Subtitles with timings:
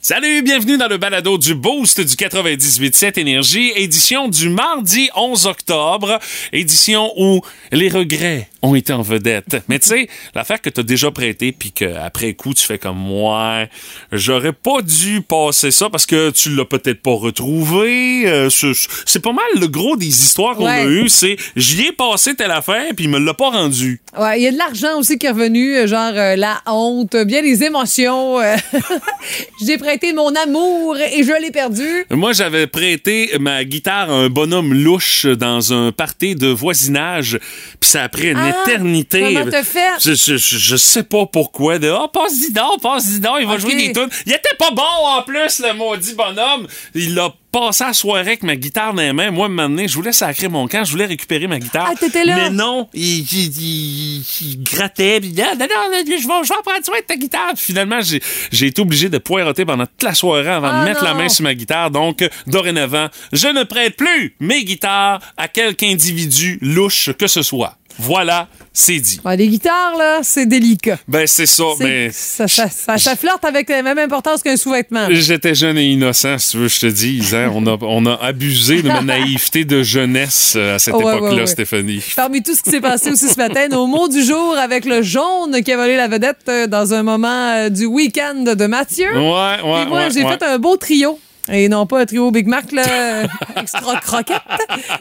[0.00, 6.20] Salut, bienvenue dans le balado du Boost du 98.7 Énergie, édition du mardi 11 octobre,
[6.52, 7.40] édition où
[7.72, 9.62] les regrets ont été en vedette.
[9.68, 13.66] Mais tu sais, l'affaire que t'as déjà prêté puis qu'après coup tu fais comme moi,
[14.12, 18.24] j'aurais pas dû passer ça parce que tu l'as peut-être pas retrouvé.
[18.26, 20.90] Euh, c'est- pas mal le gros des histoires qu'on a Ouais.
[21.02, 24.00] eues, c'est j'y ai passé telle affaire puis il me l'a pas rendu.
[24.18, 27.16] Ouais, il y a de l'argent aussi qui est revenu, euh, genre euh, la honte,
[27.26, 28.40] bien les émotions.
[28.40, 28.56] euh.
[29.64, 31.86] J'ai prêté mon amour et je l'ai perdu.
[32.10, 37.38] Moi, j'avais prêté ma guitare à un bonhomme louche dans un party de voisinage,
[37.80, 39.34] puis ça a pris une Ah, éternité.
[39.34, 39.90] comment t'as fait?
[40.00, 41.78] Je, je, sais pas pourquoi.
[41.78, 44.08] De, oh, passe-y donc, passe-y donc, il va jouer des tunes.
[44.26, 46.66] Il était pas bon en plus, le maudit bonhomme.
[46.94, 49.30] Il a passé la soirée avec ma guitare dans les mains.
[49.30, 51.88] Moi, maintenant, je voulais sacrer mon camp, je voulais récupérer ma guitare.
[51.90, 52.36] Ah, t'étais là?
[52.36, 56.22] Mais non, il, il, il- il grattait, puis il Ah, non, non, je vais, je
[56.26, 57.54] vais prendre soin de ta guitare.
[57.54, 58.20] Puis finalement, j'ai,
[58.52, 61.28] j'ai été obligé de poireauter pendant toute la soirée avant Ah, de mettre la main
[61.28, 61.90] sur ma guitare.
[61.90, 67.76] Donc, dorénavant, je ne prête plus mes guitares à quelque individu louche que ce soit.
[67.98, 69.20] Voilà, c'est dit.
[69.24, 70.98] Ouais, les guitares, là, c'est délicat.
[71.08, 75.08] Ben, c'est ça, mais ça, ça, ça- ça flirte avec la même importance qu'un sous-vêtement.
[75.10, 77.34] j'étais jeune et innocent, si tu veux, je te dise.
[77.34, 77.50] hein.
[77.54, 81.36] On, a, on a abusé de ma naïveté de jeunesse euh, à cette ouais, époque-là,
[81.42, 81.46] ouais.
[81.46, 82.02] Stéphanie.
[82.14, 85.02] Parmi tout ce qui s'est passé aussi ce matin, nos mots du jour avec le
[85.02, 89.12] jaune qui a volé la vedette euh, dans un moment euh, du week-end de Mathieu.
[89.16, 91.18] Ouais, ouais, Et moi, j'ai fait un beau trio.
[91.50, 94.42] Et non pas un trio Big Mac, là, euh, extra croquette.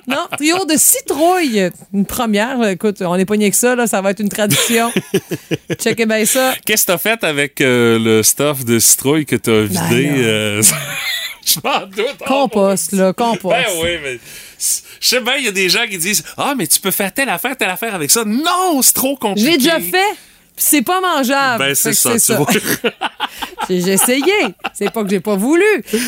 [0.08, 1.70] Non, trio de citrouille.
[1.94, 2.64] Une première.
[2.70, 4.92] Écoute, on est pas que ça, là, ça va être une tradition.
[5.80, 6.54] Checkez bien ça.
[6.66, 10.08] Qu'est-ce que t'as fait avec euh, le stuff de citrouille que t'as vidé?
[10.10, 10.28] Ben là.
[10.28, 10.62] euh,
[11.46, 12.18] Je m'en doute.
[12.26, 13.56] Compost, là, compost.
[13.56, 14.20] Ben oui, mais
[15.00, 17.14] je sais bien, il y a des gens qui disent Ah, mais tu peux faire
[17.14, 18.24] telle affaire, telle affaire avec ça.
[18.26, 19.52] Non, c'est trop compliqué.
[19.52, 20.16] l'ai déjà fait.
[20.58, 21.60] C'est pas mangeable.
[21.64, 22.14] Ben, c'est ça.
[23.70, 24.34] J'ai essayé.
[24.74, 25.66] C'est pas que j'ai pas voulu.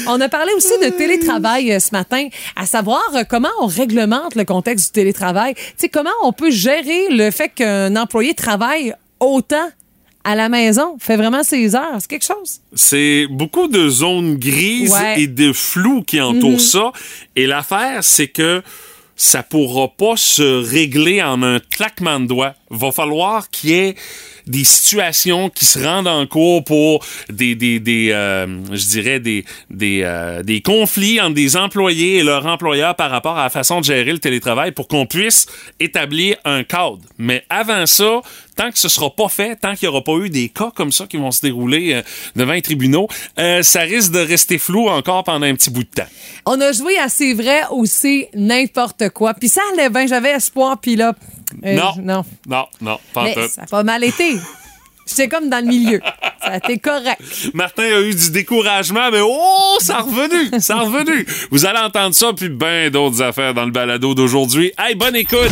[0.07, 4.35] On a parlé aussi de télétravail euh, ce matin, à savoir euh, comment on réglemente
[4.35, 5.55] le contexte du télétravail.
[5.55, 9.69] Tu sais, comment on peut gérer le fait qu'un employé travaille autant
[10.23, 11.95] à la maison, fait vraiment ses heures.
[11.99, 12.59] C'est quelque chose?
[12.73, 15.15] C'est beaucoup de zones grises Ouais.
[15.15, 15.21] Mhm.
[15.23, 16.91] et de flou qui entourent ça.
[17.35, 18.61] Et l'affaire, c'est que
[19.19, 22.55] ça pourra pas se régler en un claquement de doigts.
[22.69, 23.95] Va falloir qu'il y ait
[24.47, 29.43] des situations qui se rendent en cours pour des, des, des euh, je dirais des,
[29.69, 33.81] des, euh, des conflits entre des employés et leur employeur par rapport à la façon
[33.81, 35.47] de gérer le télétravail pour qu'on puisse
[35.81, 36.99] établir un cadre.
[37.17, 38.21] Mais avant ça,
[38.59, 40.91] tant que ce sera pas fait, tant qu'il n'y aura pas eu des cas comme
[40.91, 42.01] ça qui vont se dérouler euh,
[42.35, 45.89] devant les tribunaux, euh, ça risque de rester flou encore pendant un petit bout de
[45.89, 46.09] temps.
[46.45, 49.33] On a joué à c'est vrai ou c'est n'importe quoi.
[49.33, 51.13] Puis ça allait bien, j'avais espoir, puis là...
[51.65, 52.25] euh, non, Non.
[52.47, 54.35] non, non, pas Mais ça a pas mal été.
[55.07, 56.01] J'étais comme dans le milieu.
[56.41, 57.21] Ça a été correct.
[57.53, 61.25] Martin a eu du découragement, mais oh, ça a revenu, ça a revenu.
[61.49, 64.73] Vous allez entendre ça, puis bien d'autres affaires dans le balado d'aujourd'hui.
[64.77, 65.47] Hey, bonne écoute!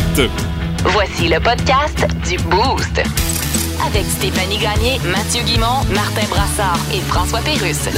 [0.92, 3.02] Voici le podcast du Boost.
[3.86, 7.88] Avec Stéphanie Gagné, Mathieu Guimont, Martin Brassard et François Pérusse.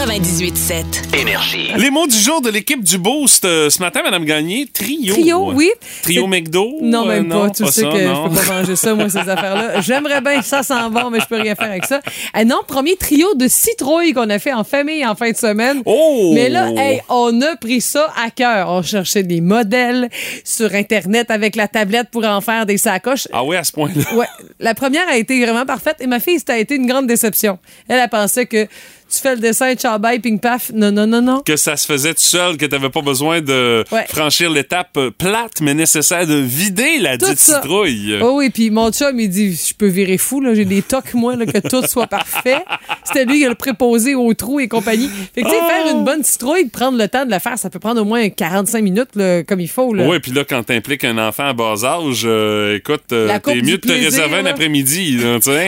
[0.00, 1.14] 98.7.
[1.20, 1.72] Énergie.
[1.76, 5.12] Les mots du jour de l'équipe du Boost euh, ce matin, Madame Gagné, trio.
[5.12, 5.70] Trio, oui.
[6.02, 6.78] Trio McDo?
[6.80, 7.50] Non, euh, même pas.
[7.50, 8.24] Tu sais ça, que non.
[8.24, 9.82] je peux pas manger ça, moi, ces affaires-là.
[9.82, 12.00] J'aimerais bien, ça sent bon, mais je peux rien faire avec ça.
[12.34, 15.82] Eh non, premier trio de citrouilles qu'on a fait en famille en fin de semaine.
[15.84, 16.32] Oh!
[16.34, 18.70] Mais là, hey, on a pris ça à cœur.
[18.70, 20.08] On cherchait des modèles
[20.44, 23.28] sur Internet avec la tablette pour en faire des sacoches.
[23.34, 24.14] Ah oui, à ce point-là.
[24.14, 24.26] Ouais,
[24.60, 27.58] la première a été vraiment parfaite et ma fille, ça a été une grande déception.
[27.86, 28.66] Elle, a pensé que
[29.10, 30.70] tu fais le dessin, tchabaï, ping paf.
[30.74, 31.40] Non, non, non, non.
[31.40, 34.06] Que ça se faisait tout seul, que t'avais pas besoin de Ouais.
[34.08, 37.60] franchir l'étape euh, plate, mais nécessaire de vider la Tout dite ça.
[37.60, 38.18] citrouille.
[38.22, 41.14] Oh oui, puis mon chum, il dit, je peux virer fou, là, j'ai des tocs,
[41.14, 42.64] moi, là, que tout soit parfait.
[43.04, 45.08] C'était lui qui a le préposé au trou et compagnie.
[45.34, 45.66] Fait que, tu sais, Oh!
[45.68, 48.28] faire une bonne citrouille, prendre le temps de la faire, ça peut prendre au moins
[48.28, 50.06] 45 minutes, là, comme il faut, là.
[50.06, 53.72] Oui, puis là, quand t'impliques un enfant à bas âge, euh, écoute, euh, t'es mieux
[53.72, 55.18] de te plaisir, réserver un après-midi.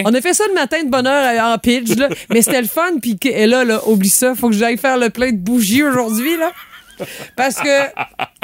[0.04, 2.08] On a fait ça le matin de bonne heure en pitch, là.
[2.30, 2.98] mais c'était le fun.
[3.00, 6.36] Puis et là, là, oublie ça, faut que j'aille faire le plein de bougies aujourd'hui,
[6.36, 6.52] là.
[7.36, 7.86] Parce que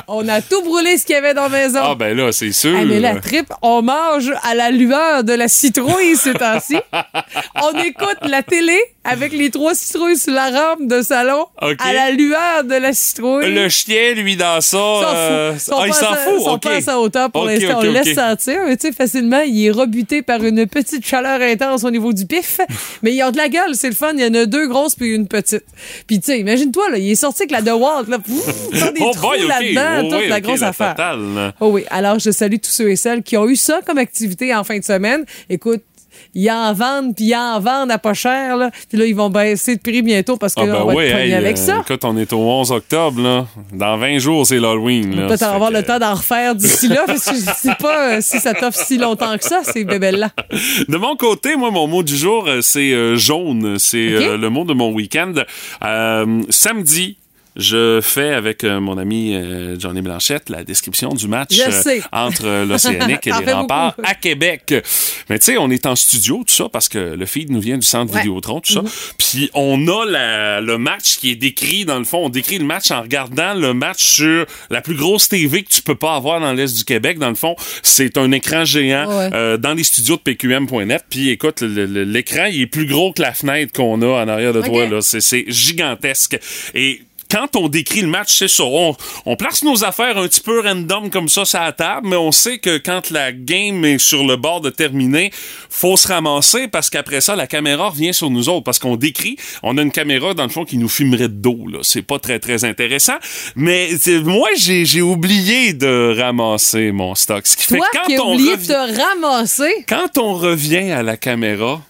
[0.07, 1.81] on a tout brûlé ce qu'il y avait dans la maison.
[1.83, 2.77] Ah ben là, c'est sûr.
[2.79, 6.77] Ah, mais la trip, on mange à la lueur de la citrouille ces temps-ci.
[7.63, 12.11] on écoute la télé avec les trois citrouilles sur la rampe de salon à la
[12.11, 13.53] lueur de la citrouille.
[13.53, 14.79] Le chien, lui, dans ça.
[14.79, 15.75] S'en euh, fout.
[15.77, 16.63] Ah, il s'en fout.
[16.63, 17.79] pas à hauteur pour l'instant.
[17.79, 18.61] On le laisse sentir.
[18.67, 22.27] Mais tu sais, facilement, il est rebuté par une petite chaleur intense au niveau du
[22.27, 22.61] pif.
[23.03, 24.13] mais ils ont de la gueule, c'est le fun.
[24.15, 25.65] Il y en a deux grosses puis une petite.
[26.07, 28.19] Puis tu sais, imagine-toi, là, il est sorti avec la DeWalt, là.
[28.19, 29.47] Pfff, dans des Oh trous boy,
[29.89, 29.95] OK.
[29.95, 30.91] là-dedans, Oh, toute oui, la OK, grosse la affaire.
[30.95, 31.53] totale, là.
[31.61, 34.55] Oh oui, alors je salue tous ceux et celles qui ont eu ça comme activité
[34.55, 35.25] en fin de semaine.
[35.51, 35.83] Écoute,
[36.35, 38.57] ils en vendent, puis ils en vendent à pas cher.
[38.57, 38.71] Là.
[38.89, 40.95] Puis là, ils vont baisser de prix bientôt parce que Ah là, ben on va
[40.95, 41.79] oui, être hey, avec euh, ça.
[41.81, 43.47] écoute, on est au 11 octobre, là.
[43.73, 45.15] Dans 20 jours, c'est l'Halloween.
[45.15, 45.27] là.
[45.29, 48.19] Peut-être avoir que- le temps d'en refaire d'ici là, parce que je sais pas euh,
[48.21, 50.31] si ça t'offre si longtemps que ça, ces bébelles-là.
[50.89, 53.79] De mon côté, moi, mon mot du jour, euh, c'est euh, jaune.
[53.79, 55.33] C'est euh, le mot de mon week-end.
[56.51, 57.17] Samedi,
[57.59, 62.65] je fais avec euh, mon ami euh, Johnny Blanchette la description du match euh, entre
[62.69, 64.09] l'Océanique et les remparts beaucoup.
[64.09, 64.75] à Québec.
[65.29, 67.77] Mais tu sais, on est en studio, tout ça, parce que le feed nous vient
[67.79, 68.21] du centre Ouais.
[68.21, 68.83] Vidéotron, tout ça.
[69.19, 72.65] Puis on a la- le match qui est décrit, dans le fond, on décrit le
[72.65, 76.41] match en regardant le match sur la plus grosse TV que tu peux pas avoir
[76.41, 77.19] dans l'Est du Québec.
[77.19, 79.31] Dans le fond, c'est un écran géant Ouais.
[79.35, 81.05] euh, dans les studios de PQM.net.
[81.11, 84.63] Puis écoute, l'écran, il est plus gros que la fenêtre qu'on a en arrière de
[84.63, 84.87] toi.
[84.87, 85.01] Là.
[85.03, 86.39] C'est gigantesque.
[86.75, 88.65] Et quand on décrit le match, c'est ça.
[88.65, 88.97] On,
[89.27, 92.33] on place nos affaires un petit peu random comme ça sur la table, mais on
[92.33, 95.31] sait que quand la game est sur le bord de terminer,
[95.71, 99.37] faut se ramasser parce qu'après ça, la caméra revient sur nous autres parce qu'on décrit.
[99.63, 101.67] On a une caméra, dans le fond, qui nous filmerait de dos.
[101.69, 101.79] Là.
[101.83, 103.17] C'est pas très, très intéressant.
[103.57, 103.91] Mais
[104.25, 107.47] moi, j'ai oublié de ramasser mon stock.
[107.47, 110.35] Ce qui fait que quand qui as on oublié de revient- te ramasser, quand on
[110.35, 111.81] revient à la caméra,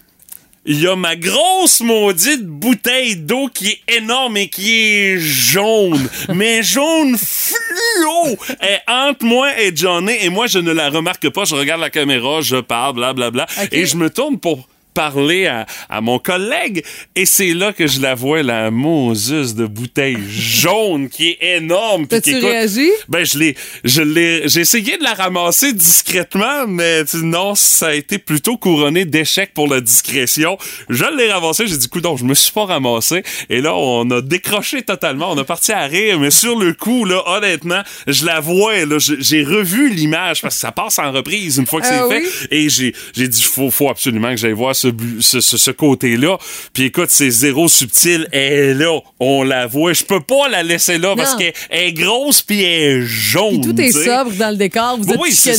[0.69, 6.07] il y a ma grosse maudite bouteille d'eau qui est énorme et qui est jaune.
[6.35, 8.37] mais jaune fluo!
[8.59, 11.45] Elle est entre moi et Johnny et moi, je ne la remarque pas.
[11.45, 13.47] Je regarde la caméra, je parle, blablabla.
[13.71, 16.83] Et je me tourne pour parler à, à mon collègue
[17.15, 22.05] et c'est là que je la vois la Moses de bouteille jaune qui est énorme
[22.05, 22.89] t'as-tu réagi?
[23.07, 23.55] ben, je l'ai,
[23.85, 29.05] je l'ai, j'ai essayé de la ramasser discrètement, mais non, ça a été plutôt couronné
[29.05, 30.57] d'échecs pour la discrétion.
[30.89, 33.23] Je l'ai ramassé, j'ai dit, coup, donc, je me suis pas ramassé.
[33.49, 37.05] Et là, on a décroché totalement, on a parti à rire, mais sur le coup,
[37.05, 41.57] là, honnêtement, je la vois, là, j'ai revu l'image parce que ça passe en reprise
[41.57, 42.25] une fois que Ah c'est oui?
[42.25, 42.47] fait.
[42.55, 44.88] Et j'ai, j'ai dit, faut, faut absolument que j'aille voir ce,
[45.21, 46.37] ce, ce, ce côté-là.
[46.73, 48.27] Puis écoute, c'est zéro subtil.
[48.31, 48.99] Elle est là.
[49.19, 49.93] On la voit.
[49.93, 53.61] Je peux pas la laisser là parce qu'elle elle est grosse puis elle est jaune.
[53.61, 54.97] Puis tout est sobre dans le décor.
[54.99, 55.55] Vous êtes oui, chicken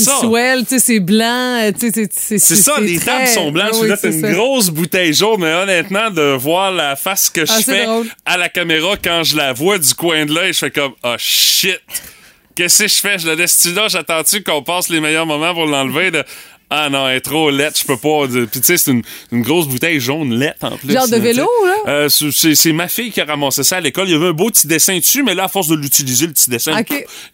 [0.61, 3.77] tu sais, c'est blanc, euh, c'est- ça, les tables sont blanches.
[3.81, 4.33] Oui, c'est une ça.
[4.33, 8.07] grosse bouteille jaune, mais honnêtement, de voir la face que je Ah, c'est fais drôle.
[8.25, 11.15] à la caméra quand je la vois du coin de l'œil, je fais comme, oh
[11.19, 11.79] shit.
[12.55, 13.19] Qu'est-ce que je fais?
[13.19, 16.11] Je la laisse là, j'attends-tu qu'on passe les meilleurs moments pour l'enlever?
[16.11, 16.25] de-
[16.73, 18.29] Ah non, elle est trop laite, je peux pas.
[18.29, 19.03] Puis tu sais, c'est une,
[19.33, 20.93] une grosse bouteille jaune laite en plus.
[20.93, 21.75] Genre de vélo, là?
[21.93, 24.09] Euh, c'est- ma fille qui a ramassé ça à l'école.
[24.09, 26.33] Il y avait un beau petit dessin dessus, mais là, à force de l'utiliser, le
[26.33, 26.73] petit dessin,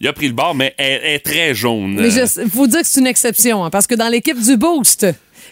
[0.01, 1.97] il a pris le bord, mais elle, elle est très jaune.
[2.01, 5.07] Mais il faut dire que c'est une exception, hein, parce que dans l'équipe du Boost,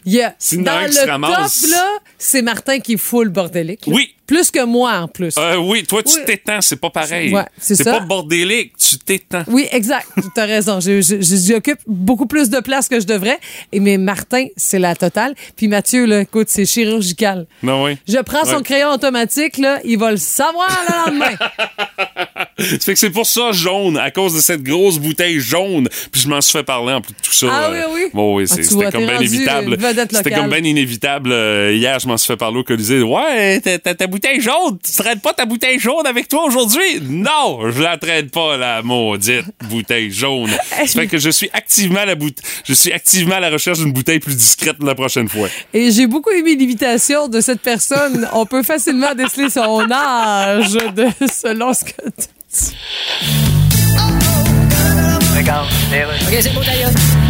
[0.07, 0.35] il y a
[0.65, 0.73] dans
[1.05, 1.89] le ramasse- top, là,
[2.19, 3.87] c'est Martin qui est full bordélique.
[3.87, 3.93] là.
[3.95, 4.15] Oui.
[4.27, 5.35] Plus que moi, en plus.
[5.39, 6.23] Euh, oui, toi, tu Oui.
[6.25, 7.33] t'étends, c'est pas pareil.
[7.33, 7.93] Ouais, c'est ça.
[7.93, 9.45] pas bordélique, tu t'étends.
[9.49, 10.07] Oui, exact.
[10.35, 10.81] Tu as raison.
[10.81, 11.01] Je-
[11.47, 13.39] J'occupe beaucoup plus de place que je devrais.
[13.73, 15.35] Et mais Martin, c'est la totale.
[15.57, 17.47] Puis Mathieu, là, écoute, c'est chirurgical.
[17.63, 17.99] Non, oui.
[18.09, 18.63] Je prends son Ouais.
[18.63, 21.37] crayon automatique, là, il va le savoir le lendemain.
[22.59, 25.89] Ça fait que c'est pour ça jaune, à cause de cette grosse bouteille jaune.
[26.13, 27.47] Puis je m'en suis fait parler en plus de tout ça.
[27.51, 28.11] Ah euh, oui, oui.
[28.15, 29.79] Bon, oui, Ah, tu c'était comme bien inévitable.
[30.13, 31.31] C'était comme bien inévitable.
[31.33, 33.03] Euh, hier, je m'en suis fait parler au Colisée.
[33.03, 37.01] Ouais, ta bouteille jaune, tu traînes pas ta bouteille jaune avec toi aujourd'hui?
[37.03, 40.51] Non, je la traîne pas, la maudite bouteille jaune.
[40.71, 43.79] Ça fait que je suis activement à la boute- je suis activement à la recherche
[43.81, 45.49] d'une bouteille plus discrète la prochaine fois.
[45.73, 48.29] Et j'ai beaucoup aimé l'imitation de cette personne.
[48.33, 53.64] On peut facilement déceler son âge de, selon ce que tu
[55.43, 56.49] dis.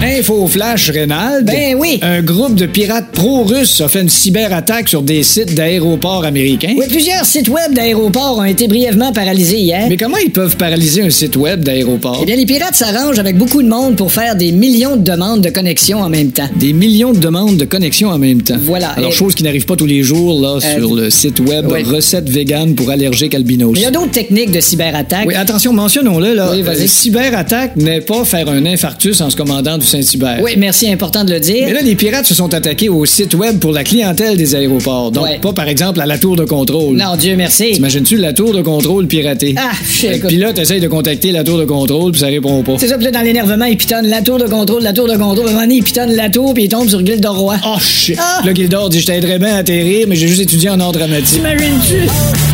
[0.02, 1.44] Info flash Rénal.
[1.44, 1.98] Ben oui.
[2.02, 6.74] Un groupe de pirates pro-russes a fait une cyberattaque sur des sites d'aéroports américains.
[6.76, 9.86] Oui, plusieurs sites web d'aéroports ont été brièvement paralysés hier.
[9.88, 12.18] Mais comment ils peuvent paralyser un site web d'aéroport?
[12.22, 15.40] Eh bien, les pirates s'arrangent avec beaucoup de monde pour faire des millions de demandes
[15.40, 16.48] de connexion en même temps.
[16.56, 18.58] Des millions de demandes de connexion en même temps.
[18.60, 18.88] Voilà.
[18.90, 21.66] Alors, Et- chose qui n'arrive pas tous les jours là, Euh, sur le site web
[21.70, 21.82] oui.
[21.82, 23.72] Recettes vegan pour allergiques albinos.
[23.72, 25.26] Mais il y a d'autres techniques de cyberattaque.
[25.26, 26.50] Oui, attention, mentionnons-le, là.
[26.52, 26.82] Oui, vas-y.
[26.84, 30.40] Euh, cyberattaque pas faire un infarctus en se commandant du Saint-Hubert.
[30.42, 31.66] Oui, merci, important de le dire.
[31.66, 35.10] Mais là, les pirates se sont attaqués au site web pour la clientèle des aéroports.
[35.10, 35.38] Donc, Ouais.
[35.38, 36.96] pas, par exemple, à la tour de contrôle.
[36.96, 37.72] Non, Dieu merci.
[37.72, 39.54] T'imagines-tu la tour de contrôle piratée?
[39.58, 39.70] Ah,
[40.02, 40.28] écoute.
[40.28, 42.74] Puis là, t'essayes de contacter la tour de contrôle, puis ça répond pas.
[42.78, 45.16] C'est ça, puis là, dans l'énervement, il pitonne la tour de contrôle, la tour de
[45.16, 45.46] contrôle.
[45.46, 47.56] À un moment donné, il pitonne la tour, puis il tombe sur Gildor Roy.
[47.66, 48.16] Oh shit!
[48.18, 48.42] Ah!
[48.44, 51.34] Là, Gildor dit Je t'aiderais bien à atterrir, mais j'ai juste étudié en art dramatique.
[51.34, 52.53] T'imagines-tu?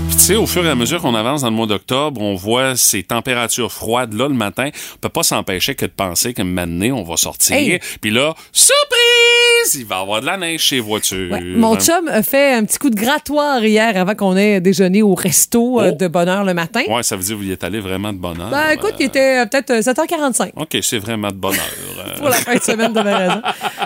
[0.37, 3.71] Au fur et à mesure qu'on avance dans le mois d'octobre, on voit ces températures
[3.71, 4.69] froides là le matin.
[4.95, 7.55] On peut pas s'empêcher que de penser que maintenant on va sortir.
[7.55, 7.79] Hey.
[8.01, 11.31] Puis là, surprise, il va y avoir de la neige chez les voitures.
[11.31, 11.41] Ouais.
[11.41, 15.13] Mon chum a fait un petit coup de grattoir hier avant qu'on ait déjeuné au
[15.15, 15.95] resto euh, Oh.
[15.95, 16.81] de bonne heure le matin.
[16.89, 18.49] Ouais, ça veut dire que vous y êtes allé vraiment de bonne heure.
[18.49, 20.51] Ben écoute, il Euh, était euh, peut-être euh, 7h45.
[20.55, 22.05] OK, c'est vraiment de bonne heure.
[22.07, 23.41] Euh, pour la fin de semaine, t'as bien raison.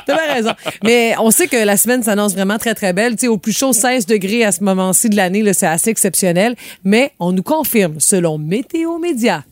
[0.05, 0.51] T'as bien raison.
[0.83, 3.13] Mais on sait que la semaine s'annonce vraiment très, très belle.
[3.15, 6.34] Tu sais, au plus chaud, 16 degrés à ce moment-ci de l'année, c'est assez exceptionnel.
[6.83, 9.43] Mais on nous confirme, selon Météo Média,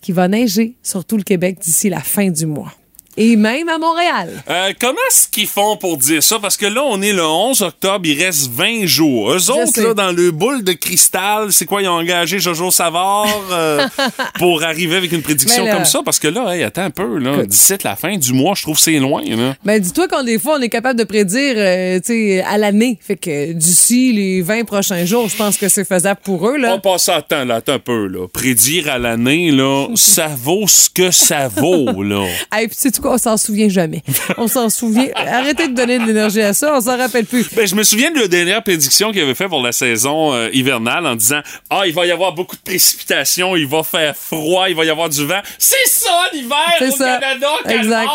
[0.00, 2.72] qu'il va neiger sur tout le Québec d'ici la fin du mois.
[3.16, 4.42] Et même à Montréal.
[4.50, 6.38] Euh, comment est-ce qu'ils font pour dire ça?
[6.38, 9.32] Parce que là, on est le 11 octobre, il reste 20 jours.
[9.32, 9.82] Eux autres, sais.
[9.82, 11.80] là, dans le boule de cristal, c'est quoi?
[11.80, 13.86] Ils ont engagé Jojo Savard euh,
[14.38, 16.00] pour arriver avec une prédiction là- comme ça?
[16.04, 17.46] Parce que là, hey, attends un peu, là.
[17.46, 19.54] D'ici la fin du mois, je trouve que c'est loin, là.
[19.64, 22.98] Ben, dis-toi qu'on des fois, on est capable de prédire, euh, tu sais, à l'année.
[23.00, 26.74] Fait que d'ici les 20 prochains jours, je pense que c'est faisable pour eux, là.
[26.74, 28.26] On passe à temps, là, attends un peu, là.
[28.28, 32.24] Prédire à l'année, là, ça vaut ce que ça vaut, là.
[32.50, 34.02] Puis, on s'en souvient jamais.
[34.38, 35.06] On s'en souvient.
[35.14, 37.46] Arrêtez de donner de l'énergie à ça, on s'en rappelle plus.
[37.54, 40.50] Ben, je me souviens de la dernière prédiction qu'il avait fait pour la saison euh,
[40.52, 44.68] hivernale en disant Ah, il va y avoir beaucoup de précipitations, il va faire froid,
[44.68, 45.40] il va y avoir du vent.
[45.58, 47.18] C'est ça l'hiver au ça.
[47.18, 48.08] Canada, Exact.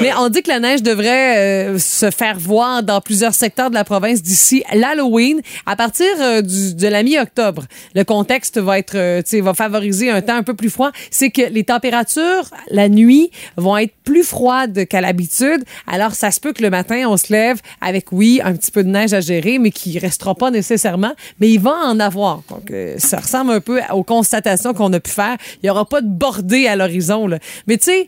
[0.00, 1.36] Mais on dit que la neige devrait
[1.72, 6.42] euh, se faire voir dans plusieurs secteurs de la province d'ici l'Halloween à partir euh,
[6.42, 7.64] du- de la mi-octobre.
[7.94, 10.90] Le contexte va être, euh, va favoriser un temps un peu plus froid.
[11.10, 15.62] C'est que les températures la nuit vont être plus froides qu'à l'habitude.
[15.86, 18.82] Alors ça se peut que le matin on se lève avec oui un petit peu
[18.82, 21.14] de neige à gérer, mais qui restera pas nécessairement.
[21.38, 22.42] Mais il va en avoir.
[22.48, 25.36] Donc euh, ça ressemble un peu aux constatations qu'on a pu faire.
[25.62, 27.28] Il y aura pas de bordée à l'horizon.
[27.66, 28.06] Mais tu sais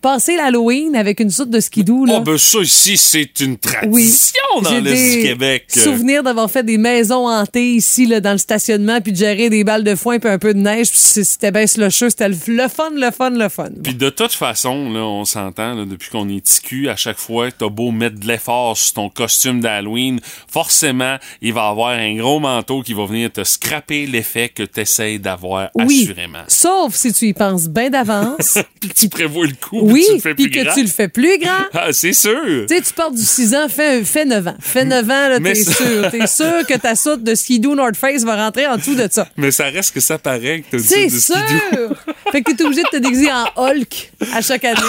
[0.00, 2.04] passer l'Halloween avec une sorte de skidoo.
[2.04, 2.16] Là.
[2.18, 3.58] Oh, ben ça ici, c'est une Oui.
[3.60, 5.64] tradition dans J'ai l'Est du Québec.
[5.68, 9.64] souvenirs d'avoir fait des maisons hantées ici là, dans le stationnement, puis de gérer des
[9.64, 12.10] balles de foin puis un peu de neige, puis c'était bien slusheux.
[12.10, 13.68] C'était le le fun, le fun, le fun.
[13.82, 17.56] Puis de toute façon, là, on s'entend, depuis qu'on est ticu, à chaque fois que
[17.58, 22.14] t'as beau mettre de l'effort sur ton costume d'Halloween, forcément, il va y avoir un
[22.16, 26.44] gros manteau qui va venir te scraper l'effet que t'essayes d'avoir oui, assurément.
[26.48, 28.58] sauf si tu y penses bien d'avance.
[28.80, 31.08] Puis que tu prévois le coup, oui, puis tu le fais que tu le fais
[31.08, 31.50] plus grand.
[31.74, 32.66] Ah, c'est sûr!
[32.68, 34.54] Tu sais, tu portes du 6 ans, fais, fais 9 ans.
[34.60, 36.10] Fais 9 ans, là, t'es ça- sûr.
[36.10, 39.26] T'es sûr que ta soute de skidoo North Face va rentrer en dessous de ça.
[39.36, 41.96] Mais ça reste que ça paraît que t'as dit C'est de sûr!
[42.32, 44.80] fait que t'es obligé de te déguiser en Hulk à chaque année.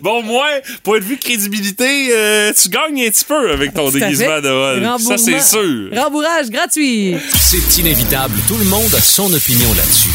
[0.00, 0.46] Bon, moi,
[0.82, 5.00] point de vue crédibilité, euh, tu gagnes un petit peu avec ton déguisement de Hulk.
[5.00, 5.88] Ça, c'est sûr.
[5.94, 7.16] Rembourrage gratuit.
[7.40, 10.10] C'est inévitable, tout le monde a son opinion là-dessus.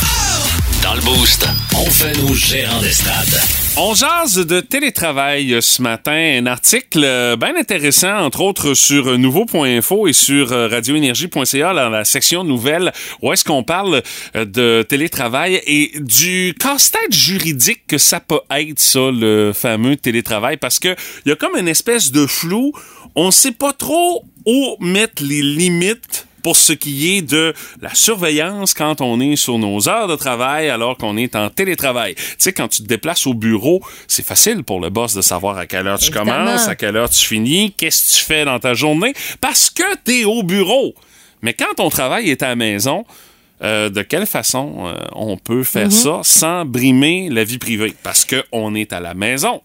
[0.84, 1.46] Dans le Boost,
[1.76, 3.42] on fait nos gérants d'estrade.
[3.78, 6.12] On jase de télétravail euh, ce matin.
[6.14, 12.06] Un article euh, bien intéressant, entre autres sur euh, nouveau.info et sur radioénergie.ca dans la
[12.06, 14.04] section nouvelles où est-ce qu'on parle
[14.36, 20.80] de télétravail et du casse-tête juridique que ça peut être, ça, le fameux télétravail, parce
[20.80, 20.96] que
[21.26, 22.72] il y a comme une espèce de flou.
[23.16, 28.74] On sait pas trop où mettre les limites pour ce qui est de la surveillance
[28.74, 32.16] quand on est sur nos heures de travail alors qu'on est en télétravail.
[32.16, 35.58] Tu sais, quand tu te déplaces au bureau, c'est facile pour le boss de savoir
[35.58, 36.32] à quelle heure tu Évidemment.
[36.46, 39.84] commences, à quelle heure tu finis, qu'est-ce que tu fais dans ta journée, parce que
[40.06, 40.94] tu es au bureau.
[41.42, 43.06] Mais quand ton travail est à la maison,
[43.62, 45.92] euh, de quelle façon euh, on peut faire Mhm.
[45.92, 47.94] ça sans brimer la vie privée?
[48.04, 49.62] Parce qu'on est à la maison.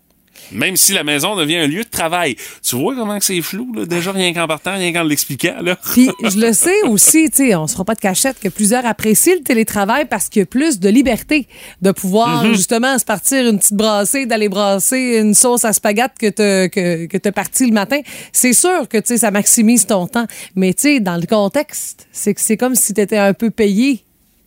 [0.53, 2.37] Même si la maison devient un lieu de travail.
[2.62, 3.87] Tu vois comment que c'est flou, là?
[3.87, 5.76] Déjà, rien qu'en partant, rien qu'en l'expliquant, là.
[5.93, 8.87] Puis je le sais aussi, tu sais, on se fera pas de cachette que plusieurs
[8.87, 11.49] apprécient le télétravail parce qu'il y a plus de liberté
[11.83, 12.55] de pouvoir Mm-hmm.
[12.55, 17.07] justement se partir une petite brassée, d'aller brasser une sauce à spaghetti que t'as que,
[17.07, 18.00] que t'as parti le matin.
[18.33, 22.07] C'est sûr que tu sais ça maximise ton temps, mais tu sais dans le contexte,
[22.12, 24.05] c'est que c'est comme si tu étais un peu payé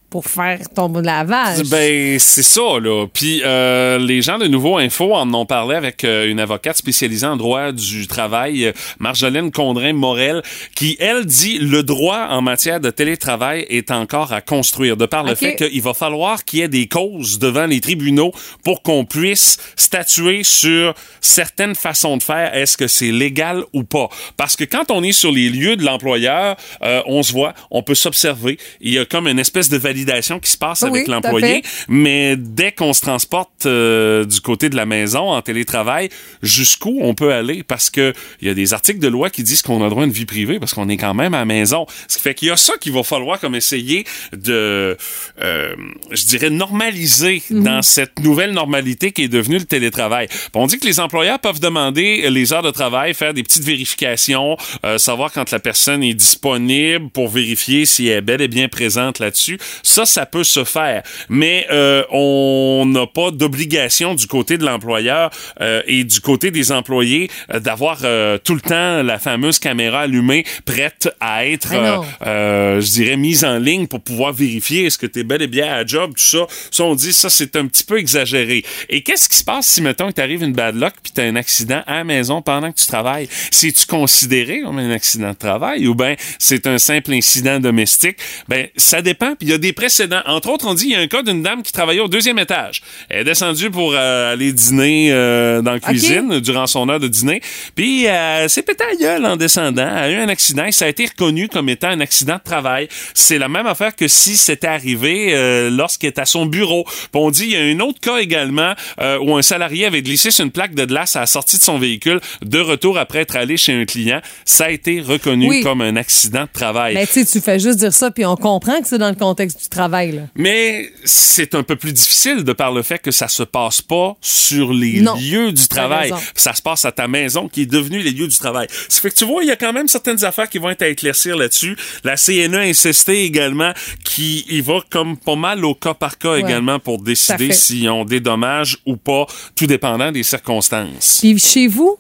[0.10, 1.64] pour faire ton lavage.
[1.70, 3.08] Ben, c'est ça, là.
[3.12, 7.28] Puis euh, les gens de Nouveau Info en ont parlé avec euh, une avocate spécialisée
[7.28, 10.44] en droit du travail, euh, Marjolaine Condrin-Morel,
[10.76, 15.24] qui, elle, dit le droit en matière de télétravail est encore à construire, de par
[15.24, 18.32] le fait qu'il va falloir qu'il y ait des causes devant les tribunaux
[18.64, 22.56] pour qu'on puisse statuer sur certaines façons de faire.
[22.56, 24.08] Est-ce que c'est légal ou pas?
[24.38, 27.84] Parce que quand on est sur les lieux de l'employeur, euh, on se voit, on
[27.84, 28.58] peut s'observer.
[28.80, 31.64] Il y a comme une espèce de validation validation qui se passe Oui, avec l'employé,
[31.88, 36.10] mais dès qu'on se transporte euh, du côté de la maison en télétravail,
[36.42, 37.64] jusqu'où on peut aller?
[37.64, 40.06] Parce que il y a des articles de loi qui disent qu'on a droit à
[40.06, 41.86] une vie privée parce qu'on est quand même à la maison.
[42.08, 44.98] Ce qui fait qu'il y a ça qu'il va falloir comme essayer de,
[45.42, 45.76] euh,
[46.12, 47.64] je dirais, normaliser Mhm.
[47.64, 50.28] dans cette nouvelle normalité qui est devenue le télétravail.
[50.28, 53.64] Puis on dit que les employeurs peuvent demander les heures de travail, faire des petites
[53.64, 58.48] vérifications, euh, savoir quand la personne est disponible pour vérifier si elle est bel et
[58.48, 59.58] bien présente là-dessus.
[59.88, 61.02] Ça, ça peut se faire.
[61.30, 65.30] Mais euh, on n'a pas d'obligation du côté de l'employeur
[65.62, 70.02] euh, et du côté des employés euh, d'avoir euh, tout le temps la fameuse caméra
[70.02, 74.98] allumée prête à être, euh, euh, je dirais, mise en ligne pour pouvoir vérifier est-ce
[74.98, 76.46] que tu es bel et bien à la job, tout ça.
[76.70, 78.66] Ça, on dit, ça, c'est un petit peu exagéré.
[78.90, 81.38] Et qu'est-ce qui se passe si, mettons, il t'arrive une bad luck puis t'as un
[81.38, 83.30] accident à la maison pendant que tu travailles?
[83.52, 88.18] C'est-tu considéré comme un accident de travail ou bien c'est un simple incident domestique?
[88.50, 89.36] Ben, ça dépend.
[89.36, 90.22] Puis il y a des précédents.
[90.26, 92.40] Entre autres, on dit, il y a un cas d'une dame qui travaillait au deuxième
[92.40, 92.82] étage.
[93.10, 97.08] Elle est descendue pour euh, aller dîner euh, dans la cuisine durant son heure de
[97.08, 97.42] dîner.
[97.76, 99.88] Puis euh, c'est pété à gueule en descendant.
[99.88, 102.42] Elle a eu un accident et ça a été reconnu comme étant un accident de
[102.44, 102.88] travail.
[103.14, 106.84] C'est la même affaire que si c'était arrivé euh, lorsqu'elle est à son bureau.
[106.86, 110.02] Puis on dit, il y a un autre cas également euh, où un salarié avait
[110.02, 113.20] glissé sur une plaque de glace à la sortie de son véhicule de retour après
[113.20, 114.22] être allé chez un client.
[114.44, 115.62] Ça a été reconnu Oui.
[115.62, 116.96] comme un accident de travail.
[116.96, 119.67] Mais tu fais juste dire ça, puis on comprend que c'est dans le contexte du
[120.12, 120.24] Là.
[120.36, 124.16] Mais c'est un peu plus difficile de par le fait que ça se passe pas
[124.22, 125.16] sur les Non.
[125.16, 126.12] lieux du travail.
[126.36, 128.68] Ça se passe à ta maison qui est devenue les lieux du travail.
[128.90, 130.82] Ça fait que tu vois, il y a quand même certaines affaires qui vont être
[130.82, 131.78] à éclaircir là-dessus.
[132.04, 136.36] La CNE a insisté également qui y va comme pas mal au cas par cas
[136.36, 137.52] également pour décider
[137.90, 141.20] ont des dommages ou pas, tout dépendant des circonstances.
[141.22, 141.98] Puis chez vous,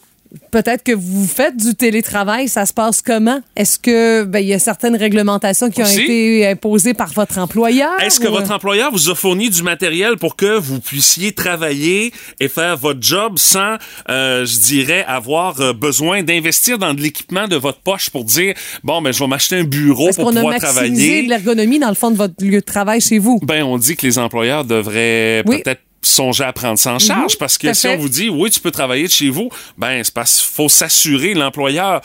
[0.51, 3.41] peut-être que vous faites du télétravail, ça se passe comment?
[3.56, 8.00] Est-ce que ben, il y a certaines réglementations qui ont été imposées par votre employeur?
[8.01, 12.48] Est-ce que votre employeur vous a fourni du matériel pour que vous puissiez travailler et
[12.48, 13.75] faire votre job sans,
[14.10, 18.53] euh, je dirais, avoir euh, besoin d'investir dans de l'équipement de votre poche pour dire,
[18.84, 21.24] bon, ben, je vais m'acheter un bureau Est-ce pour qu'on a pouvoir maximisé travailler?
[21.24, 23.39] de l'ergonomie dans le fond de votre lieu de travail chez vous?
[23.44, 25.62] Ben, on dit que les employeurs devraient Oui.
[25.63, 27.96] peut-être songer à prendre ça en charge Mhm, parce que si fait.
[27.96, 30.70] on vous dit oui tu peux travailler de chez vous ben c'est parce qu'il faut
[30.70, 32.01] s'assurer l'employeur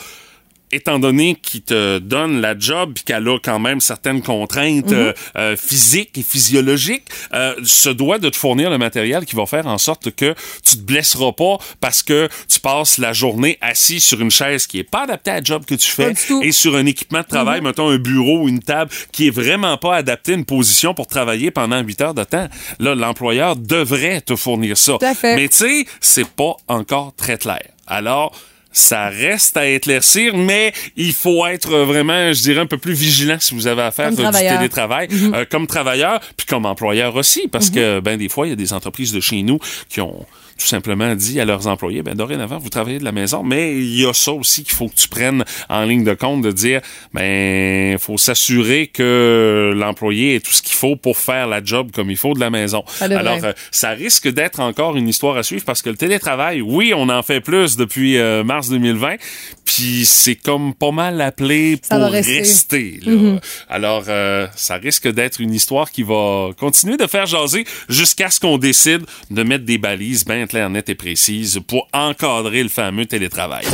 [0.75, 4.93] étant donné qu'il te donne la job puis qu'elle a quand même certaines contraintes Mhm.
[4.93, 9.45] euh, euh, physiques et physiologiques, euh, se doit de te fournir le matériel qui va
[9.45, 10.33] faire en sorte que
[10.65, 14.79] tu te blesseras pas parce que tu passes la journée assis sur une chaise qui
[14.79, 16.13] est pas adaptée à la job que tu fais.
[16.29, 16.43] Mhm.
[16.43, 19.77] et sur un équipement de travail, mettons un bureau ou une table qui est vraiment
[19.77, 22.47] pas adapté à une position pour travailler pendant 8 heures de temps.
[22.79, 24.97] Là, l'employeur devrait te fournir ça.
[24.99, 25.35] Tout à fait.
[25.35, 27.61] Mais tu sais, c'est pas encore très clair.
[27.87, 28.35] Alors,
[28.73, 33.37] ça reste à éclaircir, mais il faut être vraiment, je dirais, un peu plus vigilant
[33.39, 35.33] si vous avez affaire Comme à du télétravail, Mhm.
[35.35, 37.75] euh, comme travailleur, puis comme employeur aussi, parce Mhm.
[37.75, 39.59] que ben des fois, il y a des entreprises de chez nous
[39.89, 43.41] qui ont tout simplement dit à leurs employés, ben dorénavant, vous travaillez de la maison,
[43.43, 46.43] mais il y a ça aussi qu'il faut que tu prennes en ligne de compte,
[46.43, 46.79] de dire,
[47.13, 52.11] ben, faut s'assurer que l'employé ait tout ce qu'il faut pour faire la job comme
[52.11, 52.83] il faut de la maison.
[53.01, 56.93] Alors, euh, ça risque d'être encore une histoire à suivre parce que le télétravail, oui,
[56.95, 59.15] on en fait plus depuis euh, mars 2020,
[59.65, 62.39] puis c'est comme pas mal appelé Ça pour rester.
[62.39, 62.99] rester.
[63.03, 63.11] là.
[63.11, 63.39] Mhm.
[63.69, 68.39] Alors, euh, ça risque d'être une histoire qui va continuer de faire jaser jusqu'à ce
[68.39, 73.05] qu'on décide de mettre des balises bien claires, nettes et précises pour encadrer le fameux
[73.05, 73.65] télétravail.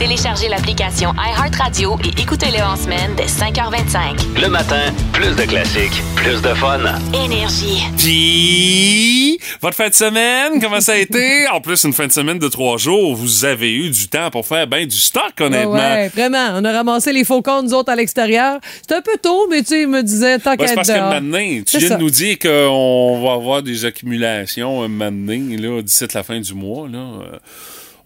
[0.00, 4.40] Téléchargez l'application iHeartRadio et écoutez-le en semaine dès 5h25.
[4.40, 4.80] Le matin,
[5.12, 6.80] plus de classiques, plus de fun.
[7.12, 7.82] Énergie.
[7.98, 11.44] Puis, votre fin de semaine, comment ça a été?
[11.52, 14.46] En plus, une fin de semaine de trois jours, vous avez eu du temps pour
[14.46, 15.74] faire ben du stock, honnêtement.
[15.74, 16.48] Ouais, vraiment.
[16.54, 18.58] On a ramassé les faucons, nous autres, à l'extérieur.
[18.80, 20.94] C'était un peu tôt, mais tu sais, il me disait, tant Ouais, qu'à parce que
[20.94, 21.10] dehors.
[21.10, 21.96] maintenant, tu viens ça.
[21.96, 26.40] de nous dire qu'on va avoir des accumulations un moment donné, là, d'ici la fin
[26.40, 26.88] du mois.
[26.88, 27.36] Là, Euh,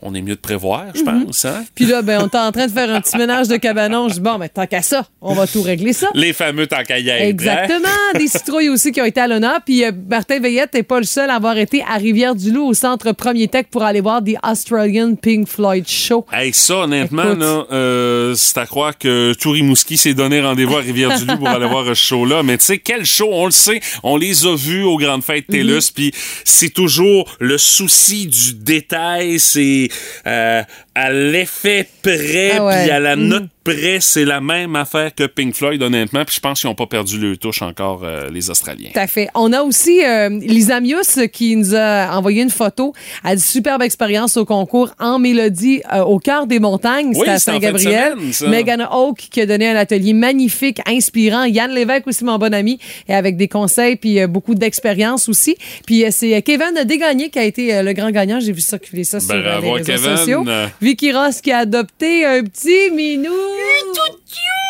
[0.07, 1.25] on est mieux de prévoir, je Mhm.
[1.27, 1.45] pense.
[1.47, 1.65] Hein?
[1.75, 4.09] Puis là, ben, on est en train de faire un petit ménage de cabanon.
[4.11, 6.09] Je dis, bon, mais tant qu'à ça, on va tout régler ça.
[6.15, 7.27] Les fameux tant qu'à y être, hein?
[7.29, 7.89] Exactement.
[8.19, 9.61] Des citrouilles aussi qui ont été à l'honneur.
[9.65, 13.13] Puis euh, Martin Veillette n'est pas le seul à avoir été à Rivière-du-Loup au centre
[13.13, 16.27] Premier Tech pour aller voir The Australian Pink Floyd Show.
[16.33, 17.35] Hey, ça, honnêtement,
[17.73, 21.87] euh, c'est à croire que Toury Mouski s'est donné rendez-vous à Rivière-du-Loup pour aller voir
[21.87, 22.43] ce show-là.
[22.43, 23.81] Mais tu sais, quel show, on le sait.
[24.03, 26.13] On les a vus aux grandes fêtes TELUS, puis
[26.45, 29.89] c'est toujours le souci du détail, c'est
[30.27, 30.63] euh,
[30.95, 32.83] à l'effet près, Ah ouais.
[32.83, 33.29] puis à la Mhm.
[33.29, 36.25] note près, c'est la même affaire que Pink Floyd, honnêtement.
[36.25, 38.91] Puis je pense qu'ils n'ont pas perdu le touche encore, euh, les Australiens.
[38.93, 39.29] Tout à fait.
[39.35, 42.93] On a aussi euh, Lisa Mius qui nous a envoyé une photo.
[43.25, 47.09] Elle a dit superbe expérience au concours en mélodie euh, au cœur des montagnes.
[47.09, 48.15] Oui, C'était à Saint-Gabriel.
[48.49, 51.45] Megan Hawke qui a donné un atelier magnifique, inspirant.
[51.45, 55.57] Yann Lévesque aussi, mon bon ami, et avec des conseils puis euh, beaucoup d'expérience aussi.
[55.87, 58.41] Puis euh, c'est Kevin Desgagnés qui a été euh, le grand gagnant.
[58.41, 60.17] J'ai vu circuler ça sur euh, Bravo, les réseaux Kevin.
[60.17, 60.45] sociaux.
[60.83, 63.31] Vicky Ross qui a adopté un petit minou.
[63.57, 64.64] え、ちょっちよ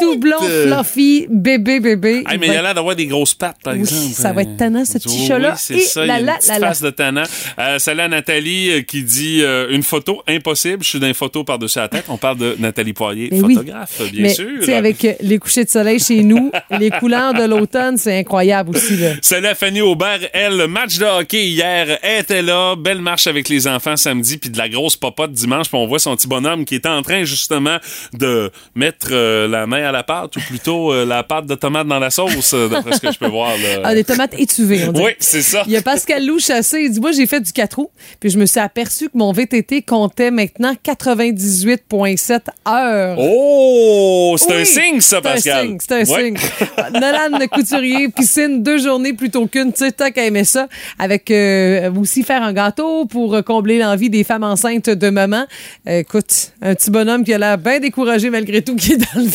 [0.00, 2.24] Tout blond, fluffy, bébé, bébé.
[2.28, 4.12] Hey, mais il a l'air d'avoir des grosses pattes, par Oui, exemple.
[4.14, 5.54] ça va être tannant, ce petit Oui, chat-là.
[5.56, 6.66] c'est Et ça, il y là, a une là, là.
[6.68, 7.22] face de tannant.
[7.58, 10.82] Euh, salut à Nathalie euh, qui dit euh, une photo impossible.
[10.82, 12.04] Je suis dans une photo par-dessus la tête.
[12.08, 13.54] On parle de Nathalie Poirier, Mais oui.
[13.54, 14.46] photographe, bien Mais, sûr.
[14.60, 18.18] tu sais, avec euh, les couchers de soleil chez nous, les couleurs de l'automne, c'est
[18.18, 18.96] incroyable aussi.
[18.96, 19.12] Là.
[19.22, 20.18] Salut à Fanny Aubert.
[20.32, 22.74] Elle, le match de hockey hier, était là.
[22.76, 25.68] Belle marche avec les enfants samedi, puis de la grosse popote dimanche.
[25.68, 27.78] Puis on voit son petit bonhomme qui est en train justement
[28.12, 31.86] de mettre euh, la main à la pâte, ou plutôt euh, la pâte de tomate
[31.86, 33.50] dans la sauce, euh, d'après ce que je peux voir.
[33.50, 33.80] là.
[33.84, 35.02] Ah, des tomates étuvées, on dit.
[35.02, 35.62] Oui, c'est ça.
[35.66, 38.30] Il y a Pascal Lou Chassé, il dit Moi, j'ai fait du 4 roues, puis
[38.30, 43.16] je me suis aperçu que mon VTT comptait maintenant 98,7 heures.
[43.18, 45.66] Oh, c'est un signe, ça, C'est un Pascal.
[45.66, 46.36] signe, c'est un signe.
[46.92, 49.72] Nolan Couturier, piscine, deux journées plutôt qu'une.
[49.72, 50.68] Tu sais, tant qu'à aimer ça.
[50.98, 55.44] Avec euh, aussi faire un gâteau pour combler l'envie des femmes enceintes de maman.
[55.88, 59.20] Euh, écoute, un petit bonhomme qui a l'air bien découragé malgré tout, qui est dans
[59.20, 59.28] le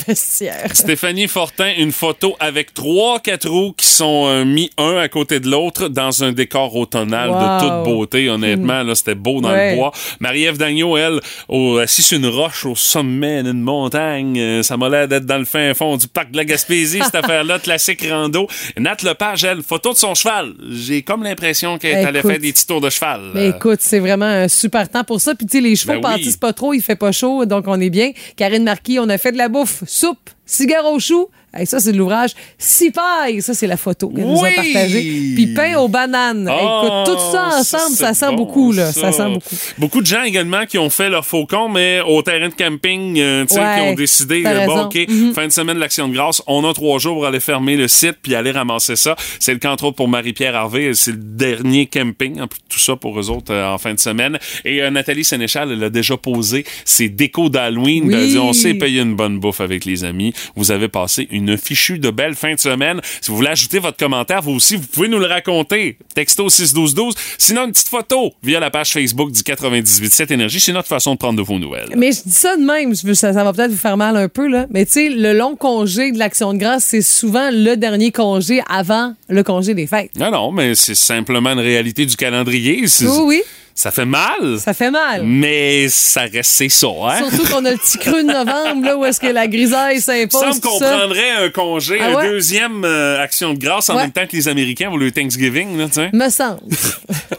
[0.74, 5.40] Stéphanie Fortin, une photo avec trois quatre roues qui sont euh, mis un à côté
[5.40, 7.36] de l'autre dans un décor automnal Wow.
[7.38, 8.30] de toute beauté.
[8.30, 9.72] Honnêtement, là, c'était beau dans Ouais.
[9.72, 9.92] le bois.
[10.20, 14.40] Marie-Ève Dagneau, elle, au, assise sur une roche au sommet d'une montagne.
[14.40, 17.16] Euh, ça m'a l'air d'être dans le fin fond du parc de la Gaspésie, cette
[17.24, 18.48] affaire-là, classique rando.
[18.78, 20.54] Nat Lepage, elle, photo de son cheval.
[20.72, 23.22] J'ai comme l'impression qu'elle allait faire des petits tours de cheval.
[23.34, 25.36] Mais Euh, écoute, c'est vraiment un super temps pour ça.
[25.36, 26.36] Puis, tu sais, les chevaux Ben oui.
[26.40, 28.12] pas trop, il fait pas chaud, donc on est bien.
[28.38, 31.30] Karine Marquis, on a fait de la bouffe, soupe, cigare au chou.
[31.54, 32.32] Hey, ça, c'est de l'ouvrage.
[32.58, 34.56] Six pailles, ça, c'est la photo qu'elle nous a Oui!
[34.56, 35.02] partagée.
[35.36, 36.48] Puis pain aux bananes.
[36.50, 38.92] Ah, écoute, tout ça ensemble, ça, sent bon, beaucoup, là.
[38.92, 39.12] Ça.
[39.12, 39.12] ça.
[39.12, 39.56] sent beaucoup.
[39.78, 43.46] Beaucoup de gens également qui ont fait leur faucon, mais au terrain de camping, euh,
[43.46, 44.90] tu sais, Ouais, qui ont décidé, euh, bon, raison.
[44.90, 45.30] Mm-hmm.
[45.30, 47.76] OK, fin de semaine de l'Action de grâce, on a trois jours pour aller fermer
[47.76, 49.16] le site puis aller ramasser ça.
[49.40, 50.92] C'est le cas, entre autres, pour Marie-Pierre Harvey.
[50.94, 54.00] C'est le dernier camping, en plus, tout ça pour eux autres euh, en fin de
[54.00, 54.38] semaine.
[54.66, 58.06] Et euh, Nathalie Sénéchal, elle a déjà posé ses décos d'Halloween.
[58.06, 58.14] Oui.
[58.14, 60.34] Elle a dit, on s'est payé une bonne bouffe avec les amis.
[60.56, 63.02] Vous avez passé une fichue de belle fin de semaine.
[63.22, 65.98] Si vous voulez ajouter votre commentaire, vous aussi, vous pouvez nous le raconter.
[66.16, 67.14] Texto 61212.
[67.38, 70.60] Sinon, une petite photo via la page Facebook du 98.7 Énergie.
[70.60, 71.90] C'est notre façon de prendre de vos nouvelles.
[71.96, 74.16] Mais je dis ça de même, je veux- ça, ça va peut-être vous faire mal
[74.18, 74.66] un peu, là.
[74.72, 78.62] Mais tu sais, le long congé de l'Action de grâce, c'est souvent le dernier congé
[78.70, 80.12] avant le congé des fêtes.
[80.18, 82.84] Non, non, mais c'est simplement une réalité du calendrier.
[83.02, 83.42] Oui, oui,
[83.82, 84.60] Ça fait mal.
[84.60, 85.22] ça fait mal.
[85.24, 87.20] Mais ça reste, c'est ça, hein?
[87.30, 90.02] Surtout qu'on a le petit creux de novembre, là, où est-ce que la grisaille Il
[90.02, 90.42] s'impose.
[90.42, 90.98] semble tout qu'on ça.
[90.98, 92.28] prendrait un congé, Ah un ouais?
[92.30, 94.02] deuxième euh, action de grâce en Ouais.
[94.02, 96.10] même temps que les Américains pour le Thanksgiving, là, tiens.
[96.12, 96.60] Me semble.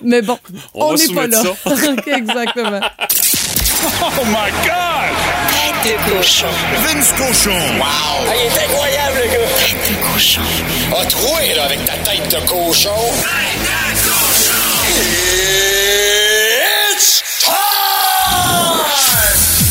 [0.02, 0.38] Mais bon,
[0.72, 1.42] On n'est pas là.
[1.66, 2.80] OK, Exactement.
[4.02, 5.12] Oh my God!
[5.84, 6.46] Tête de cochon.
[6.86, 7.50] Vince Cochon!
[7.50, 7.84] Wow!
[7.84, 9.46] Ah, il est incroyable, le gars!
[9.58, 10.40] Tête de cochon.
[10.98, 12.88] A troué, là, avec ta tête de cochon.
[13.20, 15.79] Tête de cochon!